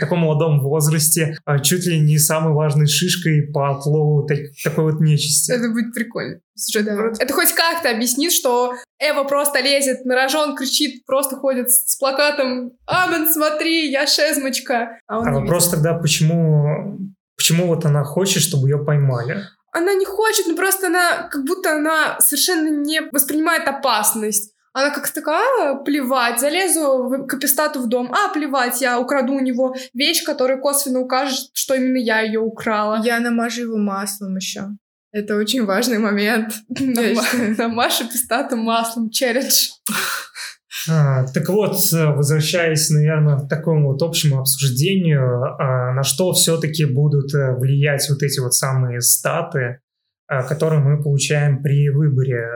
таком 0.00 0.20
молодом 0.20 0.60
возрасте 0.60 1.36
а, 1.44 1.58
чуть 1.58 1.86
ли 1.86 1.98
не 2.00 2.18
самой 2.18 2.54
важной 2.54 2.86
шишкой 2.86 3.42
по 3.52 3.70
отлову 3.70 4.28
такой 4.62 4.92
вот 4.92 5.00
нечисти. 5.00 5.52
Это 5.52 5.68
будет 5.70 5.92
прикольно. 5.92 6.40
Слушай, 6.56 6.84
да. 6.84 6.94
Это 7.18 7.32
хоть 7.32 7.52
как-то 7.52 7.90
объяснит, 7.90 8.32
что 8.32 8.74
Эва 9.00 9.24
просто 9.24 9.60
лезет 9.60 10.04
на 10.04 10.14
рожон, 10.14 10.54
кричит, 10.54 11.04
просто 11.04 11.36
ходит 11.36 11.70
с 11.70 11.96
плакатом 11.98 12.72
«Амен, 12.86 13.32
смотри, 13.32 13.90
я 13.90 14.06
шезмочка!» 14.06 14.98
А, 15.08 15.18
а 15.18 15.32
вопрос 15.32 15.64
видит. 15.64 15.74
тогда, 15.76 15.94
почему, 15.94 16.98
почему 17.36 17.66
вот 17.66 17.84
она 17.84 18.04
хочет, 18.04 18.42
чтобы 18.42 18.68
ее 18.68 18.78
поймали? 18.78 19.42
Она 19.74 19.92
не 19.94 20.04
хочет, 20.04 20.46
но 20.46 20.54
просто 20.54 20.86
она, 20.86 21.28
как 21.28 21.44
будто 21.44 21.74
она 21.74 22.18
совершенно 22.20 22.68
не 22.68 23.02
воспринимает 23.12 23.66
опасность. 23.66 24.54
Она 24.72 24.90
как 24.90 25.08
такая, 25.08 25.72
а, 25.72 25.74
плевать, 25.76 26.40
залезу 26.40 27.26
к 27.28 27.34
Апистату 27.34 27.80
в 27.80 27.88
дом, 27.88 28.12
а, 28.12 28.32
плевать, 28.32 28.80
я 28.80 28.98
украду 28.98 29.34
у 29.34 29.40
него 29.40 29.76
вещь, 29.92 30.24
которая 30.24 30.58
косвенно 30.58 31.00
укажет, 31.00 31.50
что 31.52 31.74
именно 31.74 31.98
я 31.98 32.20
ее 32.20 32.40
украла. 32.40 33.00
Я 33.04 33.20
намажу 33.20 33.62
его 33.62 33.76
маслом 33.76 34.36
еще. 34.36 34.68
Это 35.12 35.36
очень 35.36 35.64
важный 35.64 35.98
момент. 35.98 36.54
Намажь 36.68 38.00
Апистату 38.00 38.56
маслом, 38.56 39.10
челлендж. 39.10 39.70
А, 40.88 41.24
так 41.26 41.48
вот, 41.48 41.76
возвращаясь, 41.92 42.90
наверное, 42.90 43.38
к 43.38 43.48
такому 43.48 43.92
вот 43.92 44.02
общему 44.02 44.40
обсуждению, 44.40 45.42
а, 45.42 45.92
на 45.92 46.02
что 46.02 46.32
все-таки 46.32 46.84
будут 46.84 47.34
э, 47.34 47.54
влиять 47.56 48.08
вот 48.10 48.22
эти 48.22 48.40
вот 48.40 48.54
самые 48.54 49.00
статы, 49.00 49.80
а, 50.26 50.42
которые 50.42 50.80
мы 50.80 51.02
получаем 51.02 51.62
при 51.62 51.88
выборе. 51.90 52.46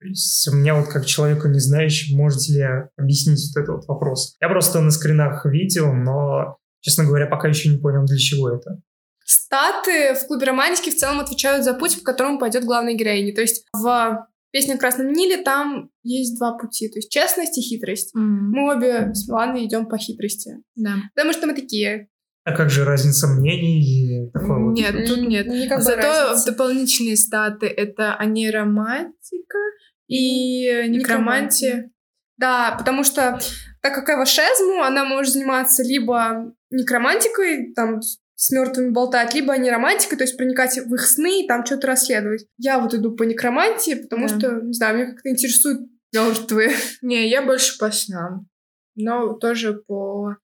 То 0.00 0.06
есть 0.06 0.48
мне 0.52 0.72
вот 0.72 0.88
как 0.88 1.06
человеку 1.06 1.48
не 1.48 1.58
знающему, 1.58 2.22
можете 2.22 2.52
ли 2.52 2.66
объяснить 2.96 3.40
вот 3.54 3.62
этот 3.62 3.74
вот 3.76 3.88
вопрос? 3.88 4.36
Я 4.40 4.48
просто 4.48 4.80
на 4.80 4.90
скринах 4.90 5.44
видел, 5.46 5.92
но, 5.92 6.58
честно 6.80 7.04
говоря, 7.04 7.26
пока 7.26 7.48
еще 7.48 7.68
не 7.68 7.78
понял, 7.78 8.04
для 8.04 8.18
чего 8.18 8.50
это. 8.50 8.80
Статы 9.24 10.14
в 10.14 10.26
клубе 10.26 10.46
романтики 10.46 10.90
в 10.90 10.96
целом 10.96 11.20
отвечают 11.20 11.64
за 11.64 11.74
путь, 11.74 11.98
по 11.98 12.04
которому 12.04 12.38
пойдет 12.38 12.64
главная 12.64 12.94
героиня. 12.94 13.34
То 13.34 13.42
есть 13.42 13.66
в 13.72 14.26
Песня 14.50 14.76
в 14.76 14.78
Красном 14.78 15.12
Ниле, 15.12 15.42
там 15.42 15.90
есть 16.02 16.38
два 16.38 16.56
пути. 16.56 16.88
То 16.88 16.98
есть 16.98 17.10
честность 17.10 17.58
и 17.58 17.60
хитрость. 17.60 18.14
Mm. 18.16 18.20
Мы 18.20 18.74
обе 18.74 19.14
с 19.14 19.28
Миланой 19.28 19.66
идем 19.66 19.86
по 19.86 19.98
хитрости. 19.98 20.62
Да. 20.74 20.94
Потому 21.14 21.32
что 21.32 21.46
мы 21.46 21.54
такие. 21.54 22.08
А 22.44 22.52
как 22.52 22.70
же 22.70 22.84
разница 22.84 23.26
мнений 23.26 23.82
и 23.82 24.30
такое 24.30 24.72
Нет, 24.72 24.94
вот? 24.94 25.06
тут 25.06 25.28
нет. 25.28 25.46
Никакой 25.48 25.82
Зато 25.82 26.00
разницы. 26.00 26.50
дополнительные 26.50 27.16
статы— 27.16 27.66
это 27.66 28.14
анеромантика 28.14 29.58
и 30.06 30.88
некромантия. 30.88 31.90
Да, 32.38 32.74
потому 32.78 33.04
что 33.04 33.38
так 33.82 33.94
как 33.94 34.08
Эва 34.08 34.24
Шезму, 34.24 34.82
она 34.82 35.04
может 35.04 35.34
заниматься 35.34 35.82
либо 35.82 36.54
некромантикой, 36.70 37.74
там, 37.74 38.00
с 38.38 38.52
мертвыми 38.52 38.90
болтать, 38.90 39.34
либо 39.34 39.52
они 39.52 39.68
романтика, 39.68 40.16
то 40.16 40.22
есть 40.22 40.36
проникать 40.36 40.78
в 40.78 40.94
их 40.94 41.04
сны 41.04 41.42
и 41.42 41.48
там 41.48 41.66
что-то 41.66 41.88
расследовать. 41.88 42.46
Я 42.56 42.78
вот 42.78 42.94
иду 42.94 43.10
по 43.16 43.24
некромантии, 43.24 43.94
потому 43.94 44.28
да. 44.28 44.38
что, 44.38 44.60
не 44.60 44.72
знаю, 44.72 44.96
меня 44.96 45.10
как-то 45.10 45.28
интересуют 45.28 45.90
мертвые. 46.12 46.70
Не, 47.02 47.28
я 47.28 47.42
больше 47.42 47.76
по 47.78 47.90
снам. 47.90 48.46
Но 48.94 49.32
тоже 49.32 49.82
по 49.84 50.36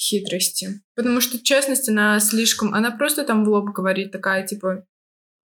хитрости. 0.00 0.80
Потому 0.94 1.20
что 1.20 1.38
честность, 1.38 1.86
она 1.86 2.18
слишком... 2.18 2.72
Она 2.72 2.90
просто 2.90 3.24
там 3.24 3.44
в 3.44 3.48
лоб 3.50 3.66
говорит 3.74 4.10
такая, 4.10 4.46
типа... 4.46 4.86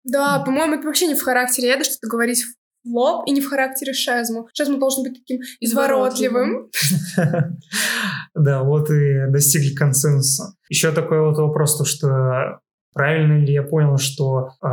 Да, 0.04 0.40
по-моему, 0.40 0.74
это 0.74 0.88
вообще 0.88 1.06
не 1.06 1.16
в 1.16 1.22
характере 1.22 1.76
Эда 1.76 1.84
что-то 1.84 2.08
говорить 2.08 2.44
в 2.84 2.90
лоб 2.92 3.28
и 3.28 3.32
не 3.32 3.40
в 3.40 3.48
характере 3.48 3.94
Шезму. 3.94 4.50
Шезму 4.54 4.80
должен 4.80 5.04
быть 5.04 5.20
таким 5.20 5.42
изворотливым. 5.60 6.72
Да, 8.36 8.64
вот 8.64 8.90
и 8.90 9.28
достигли 9.30 9.76
консенсуса. 9.76 10.56
Еще 10.70 10.92
такой 10.92 11.22
вот 11.22 11.38
вопрос, 11.38 11.78
то 11.78 11.86
что 11.86 12.60
правильно 12.94 13.44
ли 13.44 13.54
я 13.54 13.64
понял, 13.64 13.98
что 13.98 14.50
э, 14.62 14.68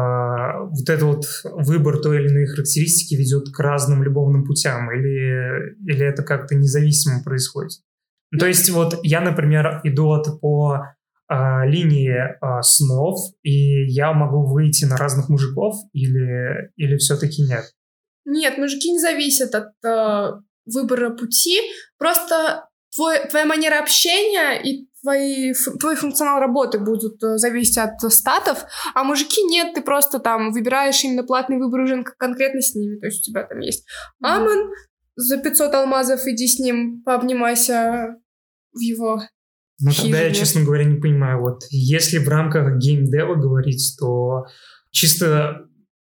вот 0.71 0.89
этот 0.89 1.03
вот 1.03 1.25
выбор 1.45 1.99
той 1.99 2.21
или 2.21 2.29
иной 2.29 2.47
характеристики 2.47 3.15
ведет 3.15 3.51
к 3.53 3.59
разным 3.59 4.03
любовным 4.03 4.45
путям, 4.45 4.91
или, 4.93 5.75
или 5.87 6.07
это 6.07 6.23
как-то 6.23 6.55
независимо 6.55 7.23
происходит? 7.23 7.81
То 8.39 8.47
есть 8.47 8.71
вот 8.71 8.99
я, 9.03 9.21
например, 9.21 9.81
иду 9.85 10.11
от 10.11 10.41
по 10.41 10.87
э, 11.29 11.67
линии 11.67 12.15
э, 12.15 12.63
снов, 12.63 13.19
и 13.43 13.85
я 13.87 14.13
могу 14.13 14.47
выйти 14.47 14.85
на 14.85 14.97
разных 14.97 15.29
мужиков, 15.29 15.77
или, 15.93 16.71
или 16.77 16.97
все-таки 16.97 17.43
нет? 17.43 17.65
Нет, 18.25 18.59
мужики 18.59 18.93
не 18.93 19.01
зависят 19.01 19.55
от 19.55 19.73
э, 19.85 20.33
выбора 20.67 21.11
пути. 21.11 21.59
Просто 21.99 22.69
твой, 23.01 23.26
твоя 23.30 23.46
манера 23.46 23.78
общения 23.78 24.61
и 24.62 24.86
твои, 25.01 25.55
твой 25.80 25.96
функционал 25.96 26.38
работы 26.38 26.78
будут 26.78 27.22
э, 27.22 27.38
зависеть 27.38 27.78
от 27.78 27.98
статов, 28.12 28.64
а 28.94 29.05
мужики 29.05 29.42
нет, 29.42 29.74
ты 29.74 29.80
просто 29.80 30.18
там 30.18 30.53
выбираешь 30.53 31.03
именно 31.03 31.22
платный 31.22 31.57
выбор 31.57 31.80
уже 31.80 32.05
конкретно 32.18 32.61
с 32.61 32.74
ними. 32.74 33.01
То 33.01 33.07
есть 33.07 33.26
у 33.26 33.30
тебя 33.30 33.44
там 33.44 33.61
есть 33.61 33.86
Амон, 34.22 34.70
за 35.16 35.38
500 35.38 35.74
алмазов 35.74 36.20
иди 36.26 36.46
с 36.46 36.59
ним 36.59 37.03
пообнимайся 37.03 38.16
в 38.72 38.78
его 38.78 39.22
ну, 39.82 39.92
тогда 39.92 40.20
я, 40.20 40.30
честно 40.30 40.62
говоря, 40.62 40.84
не 40.84 41.01
понимаю. 41.01 41.40
Вот 41.40 41.62
если 41.70 42.18
в 42.18 42.28
рамках 42.28 42.76
геймдева 42.76 43.34
говорить, 43.36 43.96
то 43.98 44.44
чисто 44.90 45.70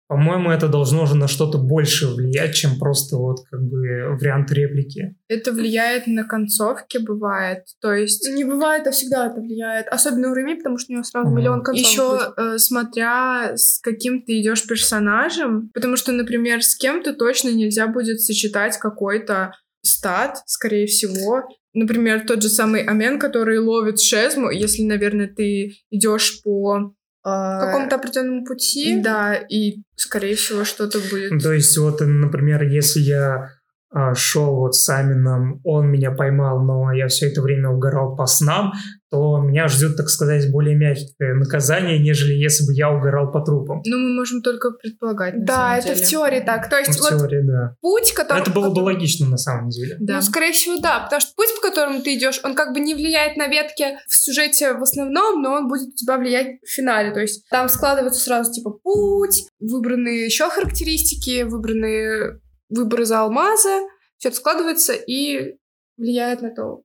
по-моему, 0.08 0.52
это 0.52 0.68
должно 0.68 1.04
уже 1.04 1.16
на 1.16 1.28
что-то 1.28 1.58
больше 1.58 2.08
влиять, 2.08 2.54
чем 2.54 2.78
просто 2.78 3.18
вот 3.18 3.38
как 3.50 3.62
бы 3.62 4.16
вариант 4.20 4.52
реплики. 4.52 5.16
Это 5.28 5.52
влияет 5.52 6.06
на 6.06 6.24
концовки, 6.26 7.00
бывает. 7.00 7.64
То 7.82 7.92
есть... 7.92 8.30
Не 8.30 8.44
бывает, 8.44 8.86
а 8.86 8.92
всегда 8.92 9.28
это 9.28 9.42
влияет. 9.42 9.88
Особенно 9.88 10.32
у 10.32 10.36
Реми, 10.36 10.56
потому 10.56 10.78
что 10.78 10.92
у 10.92 10.96
него 10.96 11.04
сразу 11.04 11.32
mm 11.32 11.36
миллион 11.36 11.64
концовок. 11.64 11.88
Еще 11.90 12.34
э, 12.38 12.58
смотря 12.60 13.54
с 13.56 13.80
каким 13.82 14.22
ты 14.22 14.40
идешь 14.40 14.68
персонажем, 14.68 15.70
потому 15.74 15.98
что, 15.98 16.12
например, 16.12 16.62
с 16.62 16.76
кем-то 16.76 17.14
точно 17.14 17.50
нельзя 17.50 17.88
будет 17.88 18.22
сочетать 18.22 18.78
какой-то 18.78 19.54
стат, 19.82 20.38
скорее 20.46 20.86
всего. 20.86 21.44
Например, 21.74 22.26
тот 22.26 22.42
же 22.42 22.50
самый 22.50 22.84
Амен, 22.84 23.20
который 23.20 23.60
ловит 23.60 24.00
шезму, 24.00 24.50
если, 24.50 24.84
наверное, 24.84 25.28
ты 25.28 25.74
идешь 25.90 26.42
по 26.44 26.94
а, 27.26 27.60
какому-то 27.60 27.96
определенному 27.96 28.46
пути. 28.46 29.02
Да, 29.02 29.34
и, 29.34 29.82
скорее 29.96 30.36
всего, 30.36 30.64
что-то 30.64 31.00
будет. 31.10 31.42
То 31.42 31.54
есть, 31.54 31.76
вот, 31.78 32.00
например, 32.02 32.62
если 32.64 33.00
я 33.00 33.50
а, 33.90 34.14
шел 34.14 34.58
вот 34.58 34.76
с 34.76 34.88
Амином, 34.90 35.60
он 35.64 35.88
меня 35.88 36.12
поймал, 36.12 36.64
но 36.64 36.92
я 36.94 37.08
все 37.08 37.32
это 37.32 37.42
время 37.42 37.70
угорал 37.70 38.16
по 38.16 38.28
снам, 38.28 38.74
то 39.16 39.38
меня 39.38 39.70
ждет, 39.70 39.96
так 39.96 40.10
сказать, 40.10 40.52
более 40.52 40.76
мягкое 40.76 41.36
наказание, 41.36 42.00
нежели 42.00 42.34
если 42.34 42.66
бы 42.66 42.74
я 42.74 42.92
угорал 42.92 43.32
по 43.32 43.40
трупам. 43.40 43.82
Ну, 43.86 43.98
мы 43.98 44.14
можем 44.14 44.42
только 44.42 44.72
предполагать. 44.72 45.46
да, 45.46 45.78
это 45.78 45.94
деле. 45.94 46.06
в 46.06 46.10
теории 46.10 46.40
так. 46.42 46.70
То 46.70 46.78
есть, 46.78 47.00
ну, 47.00 47.08
в 47.08 47.12
вот 47.12 47.20
теории, 47.20 47.42
да. 47.48 47.76
путь, 47.82 48.12
который. 48.12 48.42
Это 48.42 48.52
было 48.52 48.70
бы 48.70 48.80
логично 48.80 49.30
на 49.30 49.38
самом 49.38 49.70
деле. 49.70 49.96
Да. 50.02 50.16
Ну, 50.18 50.22
скорее 50.22 50.52
всего, 50.52 50.78
да. 50.82 51.00
Потому 51.00 51.22
что 51.22 51.32
путь, 51.36 51.48
по 51.56 51.70
которому 51.70 52.02
ты 52.02 52.16
идешь, 52.16 52.42
он 52.44 52.56
как 52.56 52.74
бы 52.74 52.82
не 52.82 52.94
влияет 52.94 53.38
на 53.38 53.48
ветки 53.48 53.98
в 54.08 54.16
сюжете 54.16 54.74
в 54.74 54.84
основном, 54.84 55.42
но 55.42 55.54
он 55.54 55.70
будет 55.70 55.88
у 55.88 55.96
тебя 55.96 56.18
влиять 56.18 56.60
в 56.62 56.70
финале. 56.70 57.12
То 57.14 57.22
есть 57.22 57.48
там 57.50 57.70
складывается 57.70 58.22
сразу 58.22 58.52
типа 58.52 58.72
путь, 58.72 59.46
выбранные 59.60 60.26
еще 60.26 60.50
характеристики, 60.50 61.44
выбранные 61.44 62.42
выборы 62.68 63.06
за 63.06 63.22
алмазы. 63.22 63.80
Все 64.18 64.30
это 64.30 64.38
складывается 64.38 64.94
и 64.94 65.56
влияет 65.98 66.42
на 66.42 66.54
то, 66.54 66.82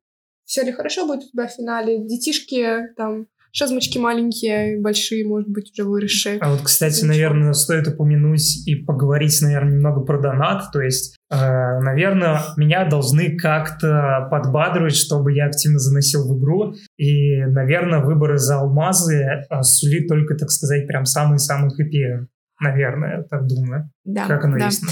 все 0.50 0.64
ли 0.64 0.72
хорошо 0.72 1.06
будет 1.06 1.22
у 1.22 1.28
тебя 1.28 1.46
в 1.46 1.52
финале. 1.52 2.04
Детишки 2.04 2.92
там 2.96 3.26
шазмочки 3.52 3.98
маленькие, 3.98 4.80
большие, 4.80 5.24
может 5.24 5.48
быть, 5.48 5.70
уже 5.72 5.88
выросшие. 5.88 6.38
А 6.40 6.50
вот, 6.50 6.62
кстати, 6.62 7.04
наверное, 7.04 7.52
стоит 7.52 7.86
упомянуть 7.86 8.66
и 8.66 8.74
поговорить, 8.74 9.38
наверное, 9.42 9.74
немного 9.74 10.00
про 10.00 10.20
донат. 10.20 10.72
То 10.72 10.80
есть, 10.80 11.16
э, 11.30 11.36
наверное, 11.36 12.40
меня 12.56 12.84
должны 12.88 13.36
как-то 13.36 14.26
подбадривать, 14.28 14.96
чтобы 14.96 15.32
я 15.32 15.46
активно 15.46 15.78
заносил 15.78 16.26
в 16.26 16.36
игру. 16.36 16.74
И, 16.96 17.44
наверное, 17.44 18.00
выборы 18.00 18.36
за 18.36 18.58
алмазы 18.58 19.22
э, 19.22 19.62
сулит 19.62 20.08
только, 20.08 20.34
так 20.34 20.50
сказать, 20.50 20.88
прям 20.88 21.04
самые-самые 21.04 21.70
хэппи. 21.70 22.26
Наверное, 22.60 23.18
я 23.18 23.22
так 23.22 23.46
думаю. 23.46 23.88
Да, 24.04 24.26
как 24.26 24.44
оно 24.44 24.58
да. 24.58 24.66
есть. 24.66 24.82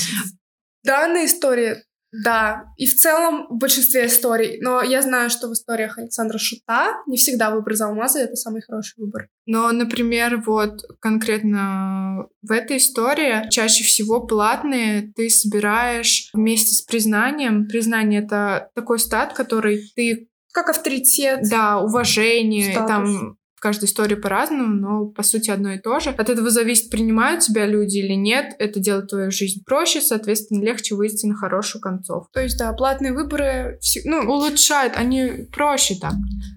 Данная 0.85 1.27
история 1.27 1.83
да, 2.13 2.65
и 2.77 2.87
в 2.87 2.95
целом 2.95 3.47
в 3.51 3.59
большинстве 3.59 4.07
историй. 4.07 4.61
Но 4.61 4.83
я 4.83 5.03
знаю, 5.03 5.31
что 5.31 5.49
в 5.49 5.53
историях 5.53 5.99
Александра 5.99 6.39
Шута 6.39 6.97
не 7.07 7.17
всегда 7.17 7.51
выбор 7.51 7.75
за 7.75 7.87
алмазы— 7.87 8.19
это 8.21 8.37
самый 8.37 8.63
хороший 8.63 8.95
выбор. 8.97 9.29
Но, 9.47 9.71
например, 9.73 10.43
вот 10.45 10.81
конкретно 11.01 12.27
в 12.43 12.51
этой 12.51 12.79
истории 12.79 13.49
чаще 13.51 13.85
всего 13.85 14.27
платные 14.27 15.13
ты 15.15 15.29
собираешь 15.29 16.31
вместе 16.33 16.75
с 16.75 16.83
признанием. 16.83 17.67
Признание— 17.67 18.23
это 18.25 18.71
такой 18.75 18.99
стат, 18.99 19.35
который 19.35 19.83
ты 19.95 20.29
как 20.53 20.71
авторитет. 20.71 21.41
Да, 21.49 21.79
уважение, 21.79 22.73
Статус. 22.73 22.89
там 22.89 23.38
в 23.59 23.61
каждой 23.61 23.87
истории 23.87 24.15
по-разному, 24.15 24.69
но 24.69 25.07
по 25.07 25.25
сути 25.25 25.51
одно 25.51 25.73
и 25.73 25.81
то 25.81 25.99
же. 25.99 26.11
От 26.11 26.31
этого 26.31 26.49
зависит, 26.49 26.91
принимают 26.91 27.41
тебя 27.41 27.67
люди 27.67 27.99
или 27.99 28.13
нет. 28.13 28.55
Это 28.61 28.79
делает 28.79 29.09
твою 29.09 29.33
жизнь 29.33 29.65
проще, 29.67 30.01
соответственно, 30.01 30.63
легче 30.63 30.95
выйти 30.95 31.27
на 31.27 31.35
хорошую 31.35 31.83
концовку. 31.83 32.31
То 32.33 32.41
есть, 32.41 32.57
да, 32.57 32.73
платные 32.73 33.13
выборы 33.13 33.81
ну, 34.05 34.33
улучшают, 34.33 34.93
они 34.97 35.49
проще 35.53 35.97
так. 36.01 36.13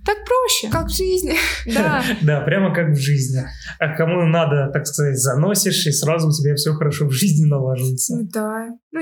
Так 0.05 0.17
проще. 0.27 0.69
Как 0.71 0.85
в 0.89 0.95
жизни. 0.95 1.33
Да. 1.73 2.03
Да, 2.21 2.41
прямо 2.41 2.73
как 2.75 2.89
в 2.89 2.99
жизни. 2.99 3.41
А 3.79 3.95
кому 3.95 4.27
надо, 4.27 4.69
так 4.71 4.85
сказать, 4.85 5.17
заносишь, 5.17 5.87
и 5.87 5.91
сразу 5.91 6.27
у 6.27 6.31
тебя 6.31 6.53
все 6.55 6.73
хорошо 6.73 7.07
в 7.07 7.11
жизни 7.11 7.45
налаживается. 7.47 8.19
Да. 8.31 8.67
Ну, 8.91 9.01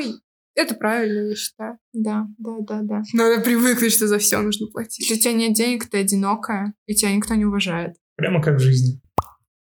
это 0.60 0.76
правильно, 0.76 1.30
я 1.30 1.36
считаю. 1.36 1.78
Да, 1.94 2.28
да, 2.38 2.58
да, 2.60 2.80
да. 2.82 3.02
Надо 3.14 3.42
привыкнуть, 3.42 3.94
что 3.94 4.08
за 4.08 4.20
все 4.20 4.40
нужно 4.40 4.68
платить. 4.68 5.10
Если 5.10 5.16
у 5.16 5.18
тебя 5.18 5.34
нет 5.34 5.54
денег, 5.54 5.90
ты 5.90 6.00
одинокая, 6.00 6.74
и 6.86 6.96
тебя 6.96 7.16
никто 7.16 7.36
не 7.36 7.46
уважает. 7.46 7.96
Прямо 8.16 8.42
как 8.42 8.56
в 8.56 8.60
жизни. 8.60 9.02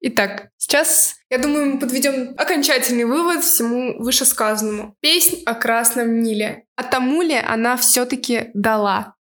Итак, 0.02 0.50
сейчас, 0.58 1.16
я 1.30 1.39
думаю, 1.39 1.74
мы 1.74 1.80
подведем 1.80 2.34
окончательный 2.38 3.04
вывод 3.04 3.43
всему 3.43 4.02
вышесказанному. 4.02 4.95
Песнь 5.02 5.43
о 5.45 5.56
Красном 5.56 6.22
Ниле. 6.22 6.66
А 6.76 6.84
тому 6.84 7.22
ли 7.22 7.36
она 7.36 7.76
все-таки 7.76 8.50
дала? 8.54 9.16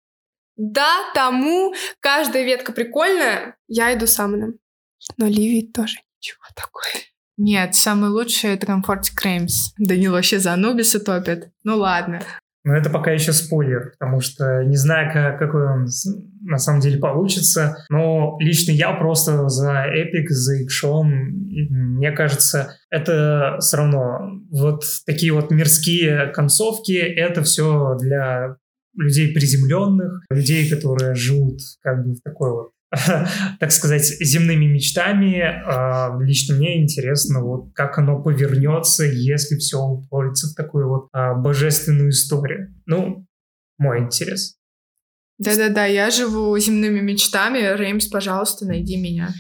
Да, 0.58 1.12
тому. 1.14 1.74
Каждая 2.02 2.44
ветка 2.44 2.74
прикольная. 2.74 3.58
Я 3.68 3.94
иду 3.94 4.06
с 4.06 4.20
Амоном. 4.20 4.56
Но 5.18 5.28
Ливи 5.28 5.72
тоже 5.72 5.98
ничего 6.18 6.44
такое. 6.56 6.92
Нет, 7.38 7.76
самый 7.76 8.10
лучший 8.10 8.52
это 8.52 8.66
Комфорт 8.66 9.10
Кремс. 9.16 9.74
Данил 9.78 10.14
вообще 10.14 10.40
за 10.40 10.54
Анубиса 10.54 11.00
топит. 11.00 11.50
Ну 11.64 11.78
ладно. 11.78 12.22
Но 12.66 12.76
это 12.76 12.90
пока 12.90 13.12
еще 13.12 13.32
спойлер, 13.32 13.92
потому 13.92 14.22
что 14.22 14.64
не 14.64 14.76
знаю, 14.76 15.14
как, 15.14 15.38
какой 15.38 15.72
он 15.72 15.86
на 16.42 16.58
самом 16.58 16.80
деле 16.80 16.98
получится. 16.98 17.78
Но 17.90 18.38
лично 18.40 18.72
я 18.72 18.92
просто 18.94 19.48
за 19.50 19.86
Epic, 19.86 20.26
за 20.30 20.64
Икшон. 20.64 21.12
Мне 21.70 22.12
кажется, 22.12 22.76
это 22.90 23.58
все 23.60 23.78
равно 23.78 24.42
вот 24.50 24.84
такие 25.06 25.32
вот 25.32 25.52
мирские 25.52 26.32
концовки, 26.34 26.94
это 26.94 27.44
все 27.44 27.96
для 28.00 28.56
людей 28.98 29.32
приземленных, 29.32 30.24
людей, 30.32 30.68
которые 30.68 31.14
живут 31.14 31.60
как 31.84 32.04
бы 32.04 32.14
в 32.14 32.22
такой 32.24 32.52
вот 32.52 32.72
так 33.60 33.72
сказать, 33.72 34.06
земными 34.06 34.66
мечтами. 34.66 35.40
А, 35.40 36.18
лично 36.22 36.56
мне 36.56 36.82
интересно, 36.82 37.42
вот 37.42 37.74
как 37.74 37.98
оно 37.98 38.22
повернется, 38.22 39.04
если 39.04 39.58
все 39.58 39.80
упорится 39.80 40.48
в 40.48 40.56
такую 40.56 40.88
вот 40.88 41.08
а, 41.12 41.34
божественную 41.34 42.10
историю. 42.10 42.74
Ну, 42.86 43.26
мой 43.78 44.00
интерес. 44.00 44.58
Да-да-да, 45.38 45.86
я 45.86 46.10
живу 46.12 46.58
земными 46.58 47.02
мечтами. 47.02 47.76
Реймс, 47.76 48.08
пожалуйста, 48.08 48.66
найди 48.66 48.98
меня. 48.98 49.34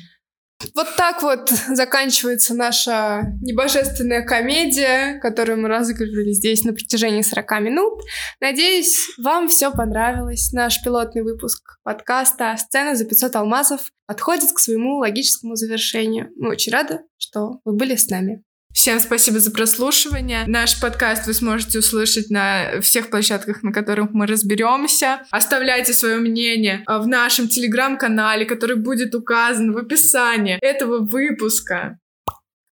Вот 0.73 0.87
так 0.97 1.21
вот 1.21 1.49
заканчивается 1.49 2.53
наша 2.53 3.23
небожественная 3.41 4.23
комедия, 4.23 5.19
которую 5.19 5.61
мы 5.61 5.67
разыгрывали 5.67 6.31
здесь 6.31 6.63
на 6.63 6.73
протяжении 6.73 7.21
40 7.21 7.61
минут. 7.61 8.01
Надеюсь, 8.39 8.95
вам 9.17 9.47
все 9.47 9.71
понравилось. 9.71 10.51
Наш 10.53 10.81
пилотный 10.83 11.23
выпуск 11.23 11.77
подкаста 11.83 12.55
«Сцена 12.57 12.95
за 12.95 13.05
500 13.05 13.35
алмазов» 13.35 13.91
подходит 14.05 14.51
к 14.51 14.59
своему 14.59 14.97
логическому 14.97 15.55
завершению. 15.55 16.29
Мы 16.37 16.51
очень 16.51 16.71
рады, 16.71 17.01
что 17.17 17.59
вы 17.65 17.73
были 17.73 17.95
с 17.95 18.09
нами. 18.09 18.43
Всем 18.75 18.99
спасибо 18.99 19.39
за 19.39 19.51
прослушивание. 19.51 20.43
Наш 20.47 20.81
подкаст 20.81 21.27
вы 21.27 21.33
сможете 21.33 21.79
услышать 21.79 22.29
на 22.29 22.81
всех 22.81 23.09
площадках, 23.09 23.63
на 23.63 23.71
которых 23.71 24.09
мы 24.11 24.27
разберемся. 24.27 25.21
Оставляйте 25.31 25.93
свое 25.93 26.17
мнение 26.17 26.83
в 26.85 27.07
нашем 27.07 27.47
телеграм-канале, 27.47 28.45
который 28.45 28.75
будет 28.75 29.15
указан 29.15 29.71
в 29.71 29.77
описании 29.77 30.59
этого 30.61 30.99
выпуска. 30.99 31.99